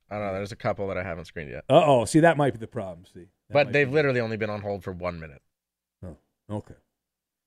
[0.09, 0.33] I don't know.
[0.33, 1.63] There's a couple that I haven't screened yet.
[1.69, 2.05] Uh oh.
[2.05, 3.05] See, that might be the problem.
[3.13, 5.41] See, That But they've literally only been on hold for one minute.
[6.03, 6.17] Oh,
[6.49, 6.73] okay.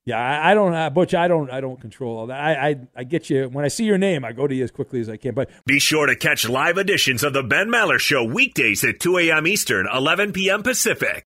[0.05, 1.13] Yeah, I, I don't, uh, Butch.
[1.13, 2.39] I don't, I don't control all that.
[2.39, 3.49] I, I, I get you.
[3.49, 5.35] When I see your name, I go to you as quickly as I can.
[5.35, 9.17] But Be sure to catch live editions of the Ben Maller Show weekdays at 2
[9.19, 9.45] a.m.
[9.45, 10.63] Eastern, 11 p.m.
[10.63, 11.25] Pacific.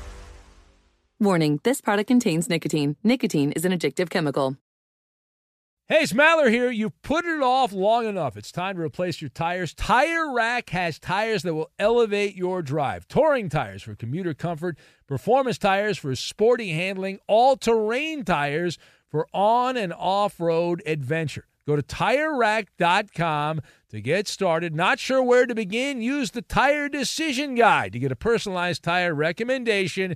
[1.21, 2.95] Warning, this product contains nicotine.
[3.03, 4.57] Nicotine is an addictive chemical.
[5.87, 6.71] Hey, it's Maller here.
[6.71, 8.35] You've put it off long enough.
[8.37, 9.75] It's time to replace your tires.
[9.75, 13.07] Tire Rack has tires that will elevate your drive.
[13.07, 19.77] Touring tires for commuter comfort, performance tires for sporty handling, all terrain tires for on
[19.77, 21.45] and off road adventure.
[21.67, 24.73] Go to tirerack.com to get started.
[24.73, 26.01] Not sure where to begin?
[26.01, 30.15] Use the Tire Decision Guide to get a personalized tire recommendation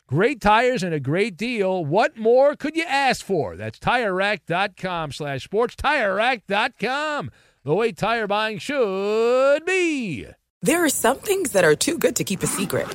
[0.11, 1.85] Great tires and a great deal.
[1.85, 3.55] What more could you ask for?
[3.55, 5.73] That's TireRack.com slash sports.
[5.77, 7.31] TireRack.com,
[7.63, 10.27] the way tire buying should be.
[10.61, 12.93] There are some things that are too good to keep a secret.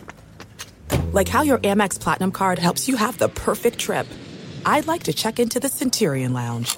[1.12, 4.06] Like how your Amex Platinum card helps you have the perfect trip.
[4.66, 6.76] I'd like to check into the Centurion Lounge.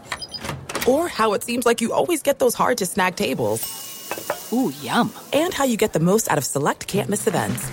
[0.87, 4.53] Or how it seems like you always get those hard to snag tables.
[4.53, 5.13] Ooh, yum.
[5.33, 7.73] And how you get the most out of select can't miss events.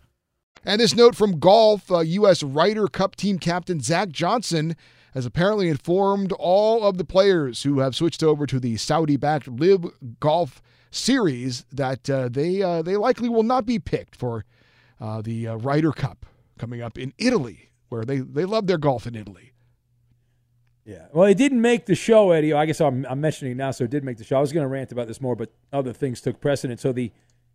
[0.63, 2.43] And this note from golf, uh, U.S.
[2.43, 4.75] Ryder Cup team captain Zach Johnson
[5.13, 9.87] has apparently informed all of the players who have switched over to the Saudi-backed LIV
[10.19, 14.43] Golf Series that uh, they uh, they likely will not be picked for
[14.99, 16.25] uh, the uh, Ryder Cup
[16.57, 19.53] coming up in Italy, where they they love their golf in Italy.
[20.85, 21.07] Yeah.
[21.13, 22.53] Well, it didn't make the show, Eddie.
[22.53, 24.37] I guess I'm, I'm mentioning it now, so it did make the show.
[24.37, 26.81] I was going to rant about this more, but other things took precedence.
[26.81, 27.11] So the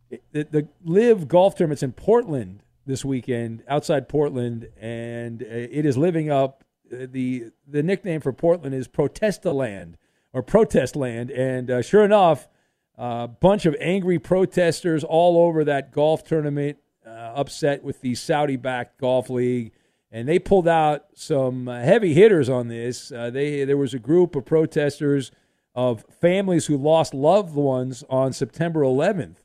[0.08, 5.98] the, the LIV Golf Tournament's in Portland this weekend outside Portland, and uh, it is
[5.98, 6.64] living up.
[6.92, 9.98] Uh, the The nickname for Portland is Protesta Land
[10.32, 12.48] or Protest Land, and uh, sure enough,
[12.96, 18.98] a bunch of angry protesters all over that golf tournament, uh, upset with the Saudi-backed
[18.98, 19.72] golf league,
[20.10, 23.10] and they pulled out some uh, heavy hitters on this.
[23.10, 25.30] Uh, they there was a group of protesters
[25.74, 29.36] of families who lost loved ones on September 11th,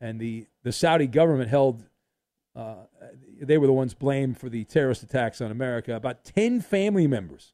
[0.00, 1.84] and the the Saudi government held
[2.56, 2.76] uh,
[3.40, 5.94] they were the ones blamed for the terrorist attacks on America.
[5.94, 7.52] About 10 family members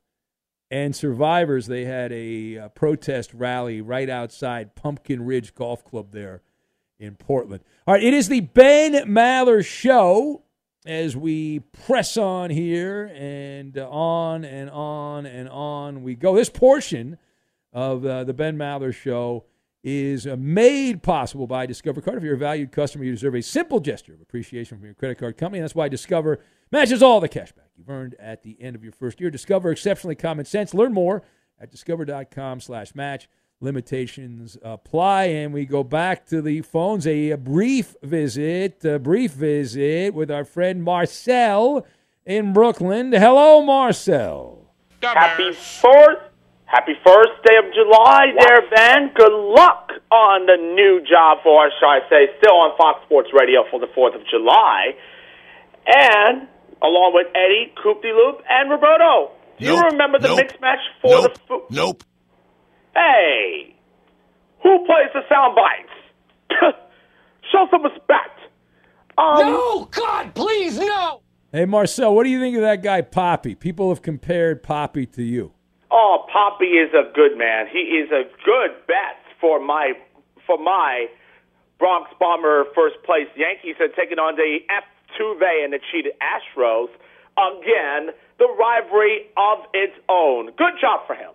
[0.70, 6.42] and survivors, they had a, a, protest rally right outside Pumpkin Ridge Golf Club there
[6.98, 7.64] in Portland.
[7.86, 10.42] All right, it is the Ben Maller Show
[10.86, 16.34] as we press on here and on and on and on we go.
[16.34, 17.18] This portion
[17.72, 19.44] of uh, the Ben Maller Show
[19.82, 22.18] is uh, made possible by Discover Card.
[22.18, 25.18] If you're a valued customer, you deserve a simple gesture of appreciation from your credit
[25.18, 25.58] card company.
[25.58, 28.82] And that's why Discover matches all the cash back you've earned at the end of
[28.82, 29.30] your first year.
[29.30, 30.74] Discover exceptionally common sense.
[30.74, 31.22] Learn more
[31.58, 33.28] at discover.com slash match.
[33.60, 35.24] Limitations apply.
[35.24, 37.06] And we go back to the phones.
[37.06, 41.86] A, a brief visit, a brief visit with our friend Marcel
[42.26, 43.12] in Brooklyn.
[43.12, 44.58] Hello, Marcel.
[45.02, 46.29] Happy 4th
[46.70, 49.10] Happy first day of July there, Ben.
[49.16, 53.30] Good luck on the new job for us, shall I say, still on Fox Sports
[53.34, 54.94] Radio for the 4th of July.
[55.86, 56.46] And
[56.80, 59.32] along with Eddie, Coop de Loop, and Roberto.
[59.58, 59.92] Do you Nope.
[59.92, 60.36] remember the Nope.
[60.38, 61.34] mix match for Nope.
[61.34, 61.62] the food?
[61.70, 62.04] Nope.
[62.94, 63.74] Hey,
[64.62, 66.54] who plays the sound bites?
[67.52, 68.38] Show some respect.
[69.18, 71.22] Um, No, God, please, no.
[71.52, 73.56] Hey, Marcel, what do you think of that guy, Poppy?
[73.56, 75.52] People have compared Poppy to you.
[75.90, 77.66] Oh, Poppy is a good man.
[77.70, 79.94] He is a good bet for my
[80.46, 81.06] for my
[81.78, 86.88] Bronx Bomber first place Yankees and taking on the F2V and the cheated Astros.
[87.38, 90.46] Again, the rivalry of its own.
[90.56, 91.32] Good job for him.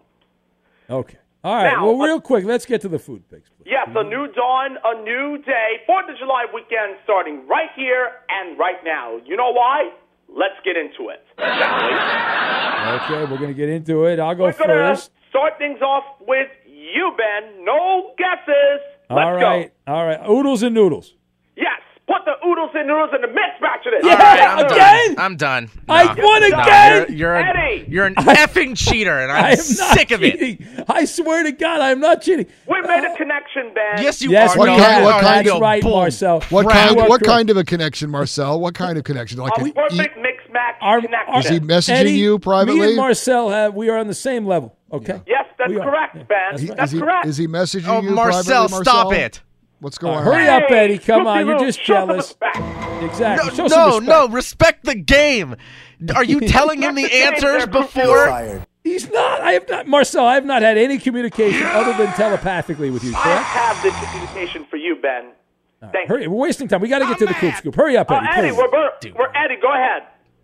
[0.90, 1.18] Okay.
[1.44, 1.72] All right.
[1.72, 3.50] Now, well, uh, real quick, let's get to the food picks.
[3.66, 5.82] Yes, a new dawn, a new day.
[5.86, 9.18] Fourth of July weekend starting right here and right now.
[9.26, 9.92] You know why?
[10.30, 11.24] Let's get into it.
[11.40, 14.20] Okay, we're going to get into it.
[14.20, 15.12] I'll go We're first.
[15.30, 17.64] start things off with you, Ben.
[17.66, 18.82] No guesses.
[19.10, 19.74] Let's All right.
[19.88, 20.20] All right.
[20.30, 21.14] Oodles and noodles.
[21.56, 24.06] Yes, put the oodles and noodles in the mix match of this.
[24.06, 25.16] Yeah, All right, I'm again?
[25.16, 25.26] Done.
[25.26, 25.70] I'm done.
[25.90, 26.24] I No.
[26.24, 27.06] won No, again!
[27.10, 27.86] You're, you're, Eddie!
[27.86, 30.40] a, you're an effing cheater, and I'm I am not sick of it.
[30.40, 30.86] cheating.
[30.88, 32.46] I swear to God, I'm not cheating.
[32.68, 34.04] We made a uh, connection, Ben.
[34.04, 34.60] Yes, you Yes, are.
[34.60, 36.42] What No, kind- what kind of right, Marcel.
[36.50, 36.96] What Crap.
[36.96, 37.10] kind?
[37.10, 38.60] What kind of a connection, Marcel?
[38.60, 39.40] What kind of connection?
[39.40, 41.36] Like a an e- perfect mix match Our- connection.
[41.36, 42.88] Is he messaging Eddie, you Me privately?
[42.90, 44.78] and Marcel have we are on the same level.
[44.92, 45.20] Okay.
[45.26, 46.38] yes, that's correct, Yeah, Ben.
[46.52, 46.78] that's He- right.
[46.78, 47.26] That's is he correct.
[47.28, 48.84] is he messaging Oh, you Marcel, privately, Marcel?
[48.84, 49.42] Stop it.
[49.86, 50.64] What's All going right, hurry on?
[50.64, 50.98] up, Eddie.
[50.98, 52.36] Come on, you're just Lou, show some jealous.
[53.04, 53.50] Exactly.
[53.50, 54.06] No, Show some no, respect.
[54.08, 54.28] no.
[54.30, 55.56] Respect the game.
[56.16, 58.66] Are you telling him the the answers before?
[58.84, 59.42] He's not.
[59.42, 60.26] I have not, Marcel.
[60.26, 63.14] I have not had any communication other than telepathically with you.
[63.16, 65.34] I have this communication for you, Ben.
[65.92, 66.82] Thank Hurry, we're wasting time.
[66.82, 67.76] We got to get to the coop scoop.
[67.76, 68.28] Hurry up, Oh, Eddie.
[68.28, 68.58] Eddie, please.
[68.58, 69.58] we're, we're, we're Eddie.
[69.62, 70.02] Go ahead.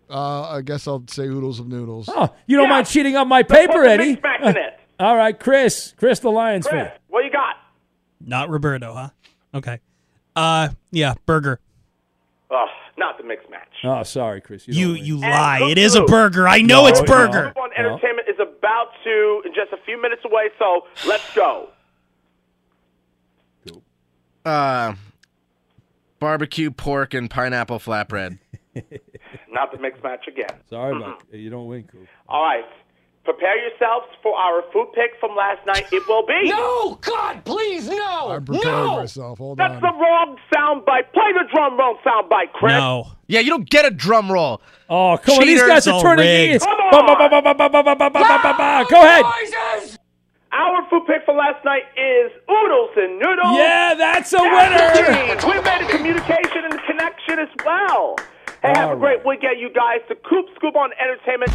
[0.08, 2.08] Uh, I guess I'll say oodles of noodles.
[2.08, 2.74] Oh, you don't Yeah.
[2.74, 4.10] mind cheating on my paper, Eddie?
[4.10, 4.78] mix max in it.
[5.00, 5.94] All right, Chris.
[5.96, 6.92] Chris, the Lions Chris, fan.
[7.08, 7.56] what you got?
[8.24, 9.08] Not Roberto, huh?
[9.54, 9.80] Okay.
[10.34, 11.60] Uh, yeah, burger.
[12.50, 13.68] Oh, not the mix match.
[13.84, 14.66] Oh, sorry, Chris.
[14.68, 15.60] You, You you lie.
[15.70, 16.46] It is a burger.
[16.48, 17.06] I know No, it's no.
[17.06, 17.50] burger.
[17.54, 21.68] Scoop on Entertainment is about to in just a few minutes away, so let's go.
[24.44, 24.94] Uh,
[26.18, 28.38] barbecue pork and pineapple flatbread.
[29.50, 30.48] Not the mix match again.
[30.68, 32.06] Sorry about You don't win, Coop.
[32.28, 32.64] All right.
[33.24, 35.86] Prepare yourselves for our food pick from last night.
[35.92, 36.50] It will be.
[36.50, 38.30] No, God, please, no.
[38.30, 38.96] I'm preparing no!
[38.96, 39.38] myself.
[39.38, 39.80] Hold That's on.
[39.80, 41.12] the wrong sound bite.
[41.12, 42.72] Play the drum roll sound bite, Chris.
[42.72, 43.12] No.
[43.28, 44.60] Yeah, you don't get a drum roll.
[44.90, 45.68] Oh, come Cheaters on.
[45.68, 46.64] These guys are turning ears.
[46.64, 47.16] Come on.
[48.90, 49.98] Go ahead.
[50.52, 53.56] Our food pick for last night is oodles and noodles.
[53.56, 55.54] Yeah, that's a that's winner.
[55.54, 58.16] we made a communication and a connection as well.
[58.60, 60.00] Hey, All have a great weekend, you guys.
[60.08, 61.52] The Coop Scoop on Entertainment.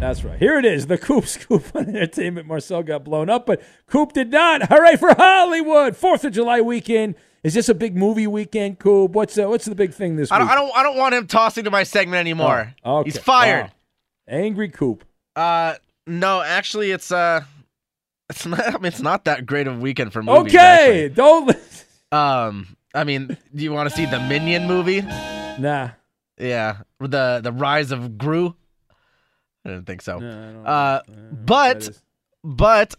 [0.00, 0.38] That's right.
[0.38, 0.86] Here it is.
[0.86, 2.46] The Coop's Coop Scoop on Entertainment.
[2.46, 4.68] Marcel got blown up, but Coop did not.
[4.68, 5.96] Hooray for Hollywood!
[5.96, 7.16] Fourth of July weekend.
[7.42, 9.12] Is this a big movie weekend, Coop?
[9.12, 10.48] What's uh, what's the big thing this I don't.
[10.48, 10.76] I don't.
[10.76, 12.74] I don't want him tossing to my segment anymore.
[12.84, 13.10] Oh, okay.
[13.10, 13.64] He's fired.
[13.64, 13.70] Wow.
[14.28, 15.04] Angry Coop.
[15.34, 15.74] Uh,
[16.06, 17.42] no, actually, it's uh,
[18.30, 18.60] it's not.
[18.66, 20.54] I mean, it's not that great of a weekend for movies.
[20.54, 21.50] Okay, don't.
[21.50, 21.64] actually.
[22.10, 25.02] Um, I mean, do you want to see the Minion movie?
[25.02, 25.90] Nah.
[26.38, 28.54] Yeah, the the Rise of Gru.
[29.64, 30.18] I didn't think so.
[30.18, 30.68] No, I don't know.
[30.68, 31.00] uh,
[31.44, 31.90] but
[32.44, 32.94] but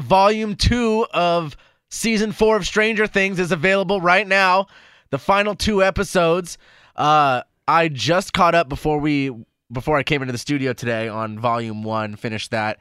[0.00, 1.56] volume two of
[1.90, 4.66] season four of Stranger Things is available right now.
[5.10, 6.58] The final two episodes.
[6.96, 9.30] Uh, I just caught up before we
[9.72, 12.16] before I came into the studio today on volume one.
[12.16, 12.78] Finished that,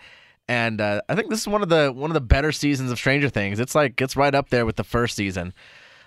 [0.48, 2.98] and uh, I think this is one of the one of the better seasons of
[2.98, 3.60] Stranger Things.
[3.60, 5.54] It's like it's right up there with the first season.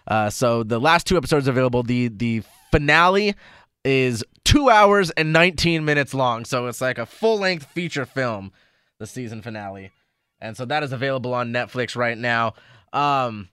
[0.07, 1.83] Uh, so the last two episodes are available.
[1.83, 3.35] The the finale
[3.85, 6.45] is two hours and 19 minutes long.
[6.45, 8.53] So it's like a full length feature film,
[8.99, 9.91] the season finale.
[10.41, 12.55] And so that is available on Netflix right now.
[12.93, 13.49] Um,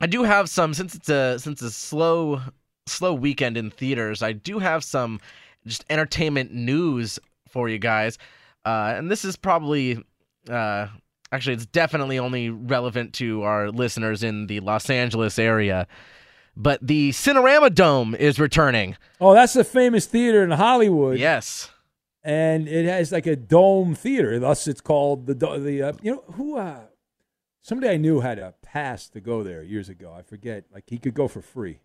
[0.00, 2.40] I do have some since it's a since it's a slow
[2.86, 4.22] slow weekend in theaters.
[4.22, 5.20] I do have some
[5.66, 8.18] just entertainment news for you guys,
[8.64, 10.02] uh, and this is probably
[10.48, 10.88] uh,
[11.32, 15.86] actually it's definitely only relevant to our listeners in the Los Angeles area.
[16.56, 18.96] But the Cinerama Dome is returning.
[19.20, 21.18] Oh, that's the famous theater in Hollywood.
[21.18, 21.70] Yes.
[22.24, 24.38] and it has like a dome theater.
[24.38, 25.82] Thus, it's called the the.
[25.82, 26.56] Uh, you know who?
[26.56, 26.80] Uh,
[27.62, 30.14] somebody I knew had a pass to go there years ago.
[30.16, 30.64] I forget.
[30.72, 31.80] Like he could go for free.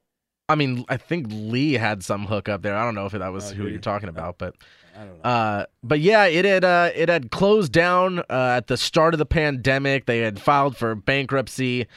[0.50, 2.76] I mean, I think Lee had some hookup there.
[2.76, 4.56] I don't know if that was Oh, who you're talking about, but
[4.98, 8.76] I don't uh, but yeah, it had uh, it had closed down uh, at the
[8.78, 10.08] start of the pandemic.
[10.08, 11.88] They had filed for bankruptcy,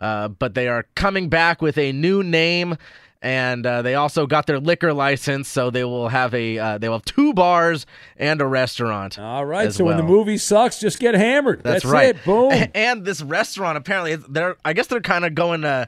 [0.00, 2.76] uh, but they are coming back with a new name,
[3.22, 6.88] and uh, they also got their liquor license, so they will have a uh, they
[6.88, 7.86] will have two bars
[8.16, 9.18] and a restaurant.
[9.18, 9.72] All right.
[9.72, 11.62] So when the movie sucks, just get hammered.
[11.62, 12.16] That's, That's, right.
[12.16, 12.24] it.
[12.24, 12.52] Boom.
[12.74, 15.86] And this restaurant apparently they're I guess they're kind of going uh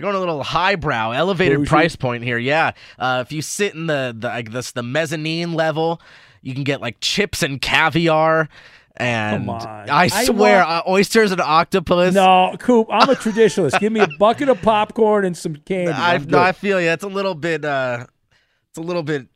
[0.00, 1.68] going a little highbrow, elevated Bougie.
[1.68, 2.38] price point here.
[2.38, 2.72] Yeah.
[2.98, 6.02] Uh, if you sit in the the I guess the mezzanine level,
[6.42, 8.48] you can get like chips and caviar
[8.96, 9.50] and.
[9.50, 12.14] I I swear want- uh, oysters and octopus.
[12.14, 12.88] No, Coop.
[12.90, 13.78] I'm a traditionalist.
[13.80, 15.92] Give me a bucket of popcorn and some candy.
[15.92, 16.88] I no, I feel you.
[16.90, 18.06] It's a little bit uh
[18.70, 19.26] it's a little bit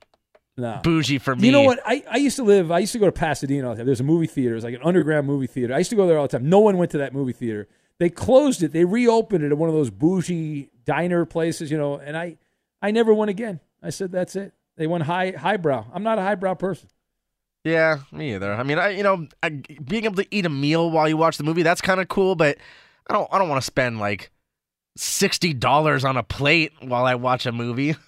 [0.57, 0.81] No.
[0.83, 1.47] bougie for me.
[1.47, 1.81] You know what?
[1.87, 2.71] I, I used to live.
[2.73, 3.87] I used to go to Pasadena all the time.
[3.87, 4.57] There's a movie theater.
[4.57, 5.75] It's like an underground movie theater.
[5.75, 6.49] I used to go there all the time.
[6.49, 7.69] No one went to that movie theater.
[8.01, 8.73] They closed it.
[8.73, 11.97] They reopened it at one of those bougie diner places, you know.
[11.99, 12.37] And I,
[12.83, 13.61] I never went again.
[13.83, 14.53] I said that's it.
[14.77, 15.87] They went high highbrow.
[15.93, 16.89] I'm not a highbrow person.
[17.69, 18.53] Yeah, me either.
[18.53, 21.37] I mean, I you know, I, being able to eat a meal while you watch
[21.37, 22.57] the movie that's kind of cool, but
[23.09, 24.31] I don't I don't want to spend like
[24.97, 27.97] sixty dollars on a plate while I watch a movie.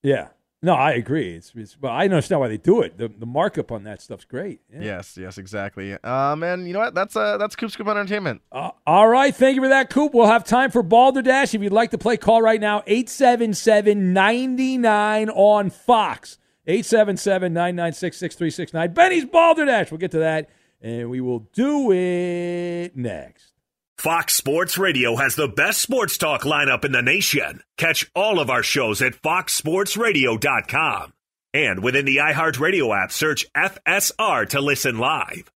[0.00, 0.28] Yeah.
[0.62, 1.34] No, I agree.
[1.34, 2.98] It's, it's but I understand why they do it.
[2.98, 4.60] The the markup on that stuff's great.
[4.72, 4.80] Yeah.
[4.82, 5.92] Yes, yes, exactly.
[6.04, 6.94] Um, and you know what?
[6.94, 8.42] That's uh that's Coop Scoop Entertainment.
[8.50, 9.34] Uh, all right.
[9.34, 10.14] Thank you for that, Coop.
[10.14, 11.52] We'll have time for Balderdash.
[11.54, 16.38] If you'd like to play, call right now 877 99 on Fox.
[16.68, 18.92] 877 996 6369.
[18.92, 19.90] Benny's Balderdash.
[19.90, 20.50] We'll get to that,
[20.80, 23.54] and we will do it next.
[23.96, 27.62] Fox Sports Radio has the best sports talk lineup in the nation.
[27.76, 31.12] Catch all of our shows at foxsportsradio.com.
[31.52, 35.50] And within the iHeartRadio app, search FSR to listen live.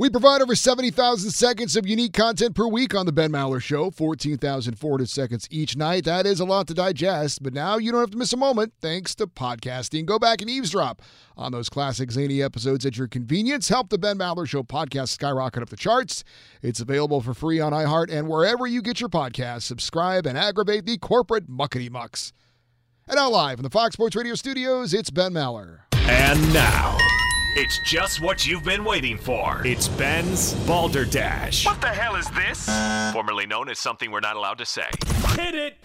[0.00, 3.90] We provide over 70,000 seconds of unique content per week on The Ben Maller Show,
[3.90, 6.04] 14,400 seconds each night.
[6.04, 8.74] That is a lot to digest, but now you don't have to miss a moment
[8.80, 10.06] thanks to podcasting.
[10.06, 11.02] Go back and eavesdrop
[11.36, 13.70] on those classic zany episodes at your convenience.
[13.70, 16.22] Help The Ben Maller Show podcast skyrocket up the charts.
[16.62, 19.62] It's available for free on iHeart and wherever you get your podcasts.
[19.62, 22.32] Subscribe and aggravate the corporate muckety mucks.
[23.08, 25.80] And now, live in the Fox Sports Radio studios, it's Ben Maller.
[25.92, 26.96] And now,
[27.56, 29.62] it's just what you've been waiting for.
[29.64, 31.66] It's Ben's Balderdash.
[31.66, 32.68] What the hell is this?
[33.12, 34.88] Formerly known as something we're not allowed to say.
[35.36, 35.76] Hit it!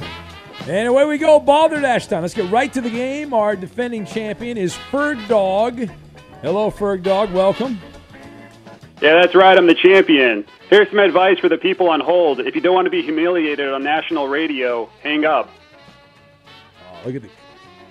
[0.68, 2.22] And away we go, Balderdash time.
[2.22, 3.34] Let's get right to the game.
[3.34, 5.90] Our defending champion is Ferg Dog.
[6.42, 7.34] Hello, Ferg Dog.
[7.34, 7.80] Welcome.
[9.02, 9.58] Yeah, that's right.
[9.58, 10.46] I'm the champion.
[10.70, 12.40] Here's some advice for the people on hold.
[12.40, 15.50] If you don't want to be humiliated on national radio, hang up.
[16.92, 17.30] Oh, look at the,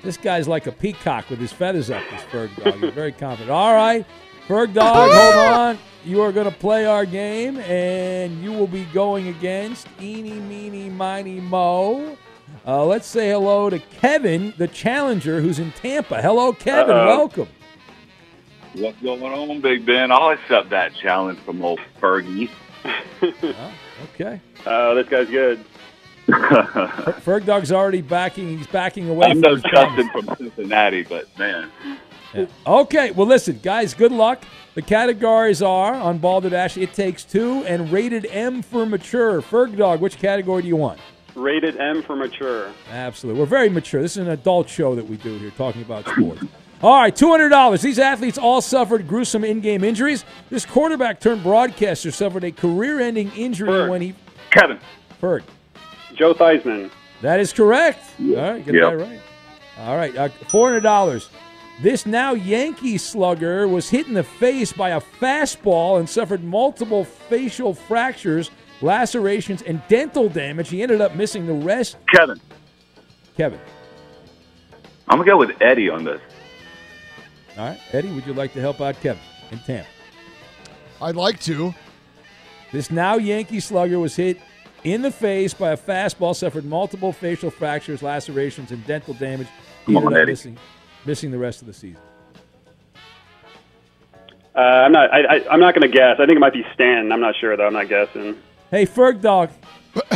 [0.02, 2.02] this guy's like a peacock with his feathers up.
[2.10, 2.80] This Ferg Dog.
[2.80, 3.50] He's very confident.
[3.50, 4.04] All right,
[4.48, 5.78] Ferg Dog, hold on.
[6.04, 10.90] You are going to play our game, and you will be going against Eeny, Meeny,
[10.90, 12.16] Miny, Mo.
[12.66, 16.20] Uh, let's say hello to Kevin, the challenger, who's in Tampa.
[16.20, 16.96] Hello, Kevin.
[16.96, 17.06] Uh-oh.
[17.06, 17.48] Welcome.
[18.74, 20.10] What's going on, Big Ben?
[20.10, 22.50] I'll accept that challenge from old Fergie.
[24.14, 24.40] Okay.
[24.66, 25.64] Oh, this guy's good.
[26.26, 26.32] Fer-
[27.24, 28.56] Ferg Dog's already backing.
[28.56, 29.28] He's backing away.
[29.28, 31.70] I'm no Justin from Cincinnati, but man,
[32.34, 32.46] Yeah.
[32.66, 34.42] Okay, well, listen, guys, good luck.
[34.74, 39.42] The categories are on Balderdash, It Takes Two, and Rated M for Mature.
[39.42, 40.98] Ferg Dog, which category do you want?
[41.34, 42.70] Rated M for mature.
[42.90, 43.40] Absolutely.
[43.40, 44.02] We're very mature.
[44.02, 46.42] This is an adult show that we do here, talking about sports.
[46.82, 47.80] All right, $200.
[47.80, 50.24] These athletes all suffered gruesome in game injuries.
[50.50, 54.14] This quarterback turned broadcaster suffered a career ending injury when he.
[54.50, 54.78] Kevin.
[55.22, 55.42] Ferg.
[56.22, 56.88] Joe Theismann.
[57.20, 58.04] That is correct.
[58.20, 58.90] All right, get Yep.
[58.92, 59.20] that right.
[59.80, 61.28] All right, uh, $400.
[61.80, 67.02] This now Yankee slugger was hit in the face by a fastball and suffered multiple
[67.02, 68.52] facial fractures,
[68.82, 70.68] lacerations, and dental damage.
[70.68, 71.96] He ended up missing the rest.
[72.14, 72.40] Kevin.
[73.36, 73.58] Kevin.
[75.08, 76.20] I'm gonna go with Eddie on this.
[77.58, 79.20] All right, Eddie, would you like to help out Kevin
[79.50, 79.88] in Tampa?
[81.00, 81.74] I'd like to.
[82.70, 84.38] This now Yankee slugger was hit
[84.84, 89.48] in the face by a fastball, suffered multiple facial fractures, lacerations, and dental damage.
[89.86, 90.32] He Come ended on, up Eddie.
[90.32, 90.58] missing,
[91.04, 92.00] missing the rest of the season.
[94.54, 95.10] Uh, I'm not.
[95.12, 96.16] I, I, I'm not going to guess.
[96.20, 97.10] I think it might be Stan.
[97.10, 97.66] I'm not sure though.
[97.66, 98.36] I'm not guessing.
[98.70, 99.50] Hey, Ferg Dog.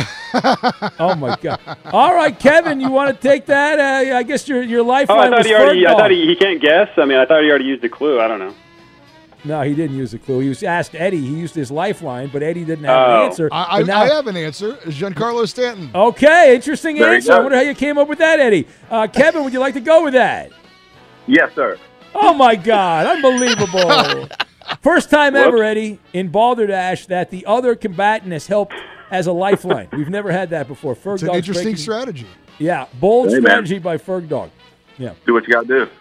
[0.99, 1.59] oh my God!
[1.85, 3.79] All right, Kevin, you want to take that?
[3.79, 5.81] Uh, I guess your your Oh, lifeline I thought was he already.
[5.81, 5.99] Ferg I Dog.
[5.99, 6.89] thought he, he can't guess.
[6.97, 8.19] I mean, I thought he already used the clue.
[8.19, 8.53] I don't know.
[9.47, 10.39] No, he didn't use the clue.
[10.39, 11.19] He was asked Eddie.
[11.21, 13.15] He used his lifeline, but Eddie didn't have Oh.
[13.21, 13.49] an answer.
[13.51, 14.73] I, I, now- I have an answer.
[14.85, 15.89] Giancarlo Stanton.
[15.95, 17.33] Okay, interesting There answer.
[17.33, 18.67] I wonder how you came up with that, Eddie.
[18.91, 20.51] Uh, Kevin, would you like to go with that?
[21.27, 21.77] Yes, sir.
[22.13, 24.27] Oh my God, unbelievable!
[24.81, 28.73] First time ever, Eddie, in Balderdash that the other combatant has helped
[29.11, 29.87] as a lifeline.
[29.93, 30.95] We've never had that before.
[30.95, 32.27] Ferg It's an Dog's interesting breaking- strategy.
[32.59, 33.63] Yeah, bold Hey, man.
[33.81, 34.49] by Ferg Dog.
[34.97, 35.13] Yeah.
[35.25, 35.91] Do what you got to do.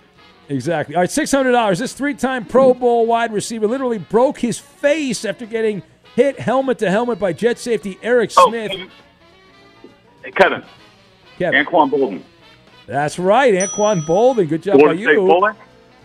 [0.49, 0.95] Exactly.
[0.95, 1.79] All right, six hundred dollars.
[1.79, 5.83] This three-time Pro Bowl wide receiver literally broke his face after getting
[6.15, 8.73] hit helmet to helmet by jet safety Eric Oh, Smith.
[10.23, 10.63] Hey, Kevin.
[11.39, 11.65] Kevin.
[11.65, 12.23] Anquan Boldin.
[12.87, 14.49] That's right, Anquan Boldin.
[14.49, 15.17] Good job Florida by you.
[15.27, 15.55] Bowling?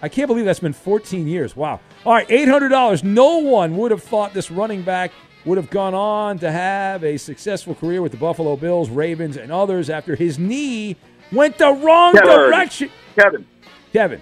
[0.01, 1.55] I can't believe that's been 14 years.
[1.55, 1.79] Wow.
[2.05, 3.03] All right, $800.
[3.03, 5.11] No one would have thought this running back
[5.45, 9.51] would have gone on to have a successful career with the Buffalo Bills, Ravens, and
[9.51, 10.95] others after his knee
[11.31, 12.29] went the wrong Kevin.
[12.29, 12.89] direction.
[13.15, 13.45] Kevin.
[13.93, 14.21] Kevin.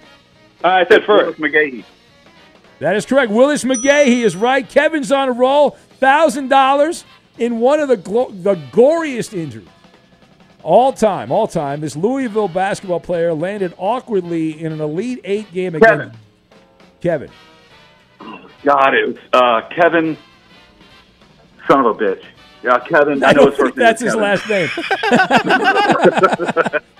[0.63, 1.39] I said first.
[1.39, 1.83] McGahee.
[2.79, 3.31] That is correct.
[3.31, 4.67] Willis McGahee is right.
[4.67, 5.71] Kevin's on a roll.
[5.99, 7.03] Thousand dollars
[7.37, 9.67] in one of the glo- the goriest injuries
[10.63, 11.31] all time.
[11.31, 11.81] All time.
[11.81, 16.15] This Louisville basketball player landed awkwardly in an Elite Eight game against
[17.01, 17.29] Kevin.
[18.63, 20.17] God, it was uh, Kevin.
[21.67, 22.23] Son of a bitch.
[22.63, 23.23] Yeah, Kevin.
[23.23, 24.23] I, I know don't his first think that's his name.
[24.23, 24.69] last name.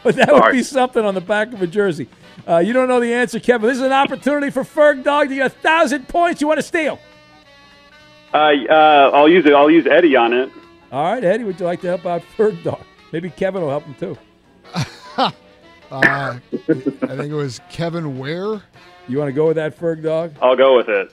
[0.04, 2.08] but that would be something on the back of a jersey.
[2.48, 3.68] Uh, you don't know the answer, Kevin.
[3.68, 6.42] This is an opportunity for Ferg Dog to get a thousand points.
[6.42, 7.00] You want to steal?
[8.34, 9.54] Uh, uh, I'll use it.
[9.54, 10.50] I'll use Eddie on it.
[10.92, 12.82] All right, Eddie, would you like to help out Ferg Dog?
[13.12, 14.18] Maybe Kevin will help him too.
[15.92, 18.62] Uh, I think it was Kevin Ware.
[19.08, 20.36] You want to go with that, Ferg Dog?
[20.40, 21.12] I'll go with it.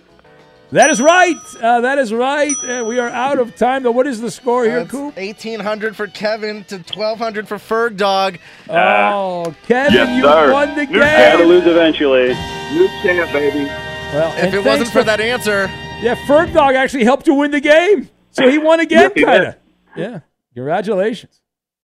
[0.73, 1.37] That is right.
[1.63, 2.53] Uh, that is right.
[2.65, 3.85] Uh, we are out of time.
[3.85, 5.17] Though, what is the score here, That's Coop?
[5.17, 8.39] 1800 for Kevin to 1200 for Ferg Dog.
[8.69, 10.53] Oh, Kevin, Yes, you sir.
[10.53, 11.47] won the New I had to game.
[11.49, 12.29] lose eventually.
[12.75, 13.65] New champ, baby.
[14.13, 15.69] Well, If it wasn't thanks for that answer.
[16.03, 18.09] Yeah, Ferg Dog actually helped you win the game.
[18.33, 19.55] So he won again, Yes, kind of.
[19.97, 20.21] Yeah.
[20.55, 21.41] Congratulations.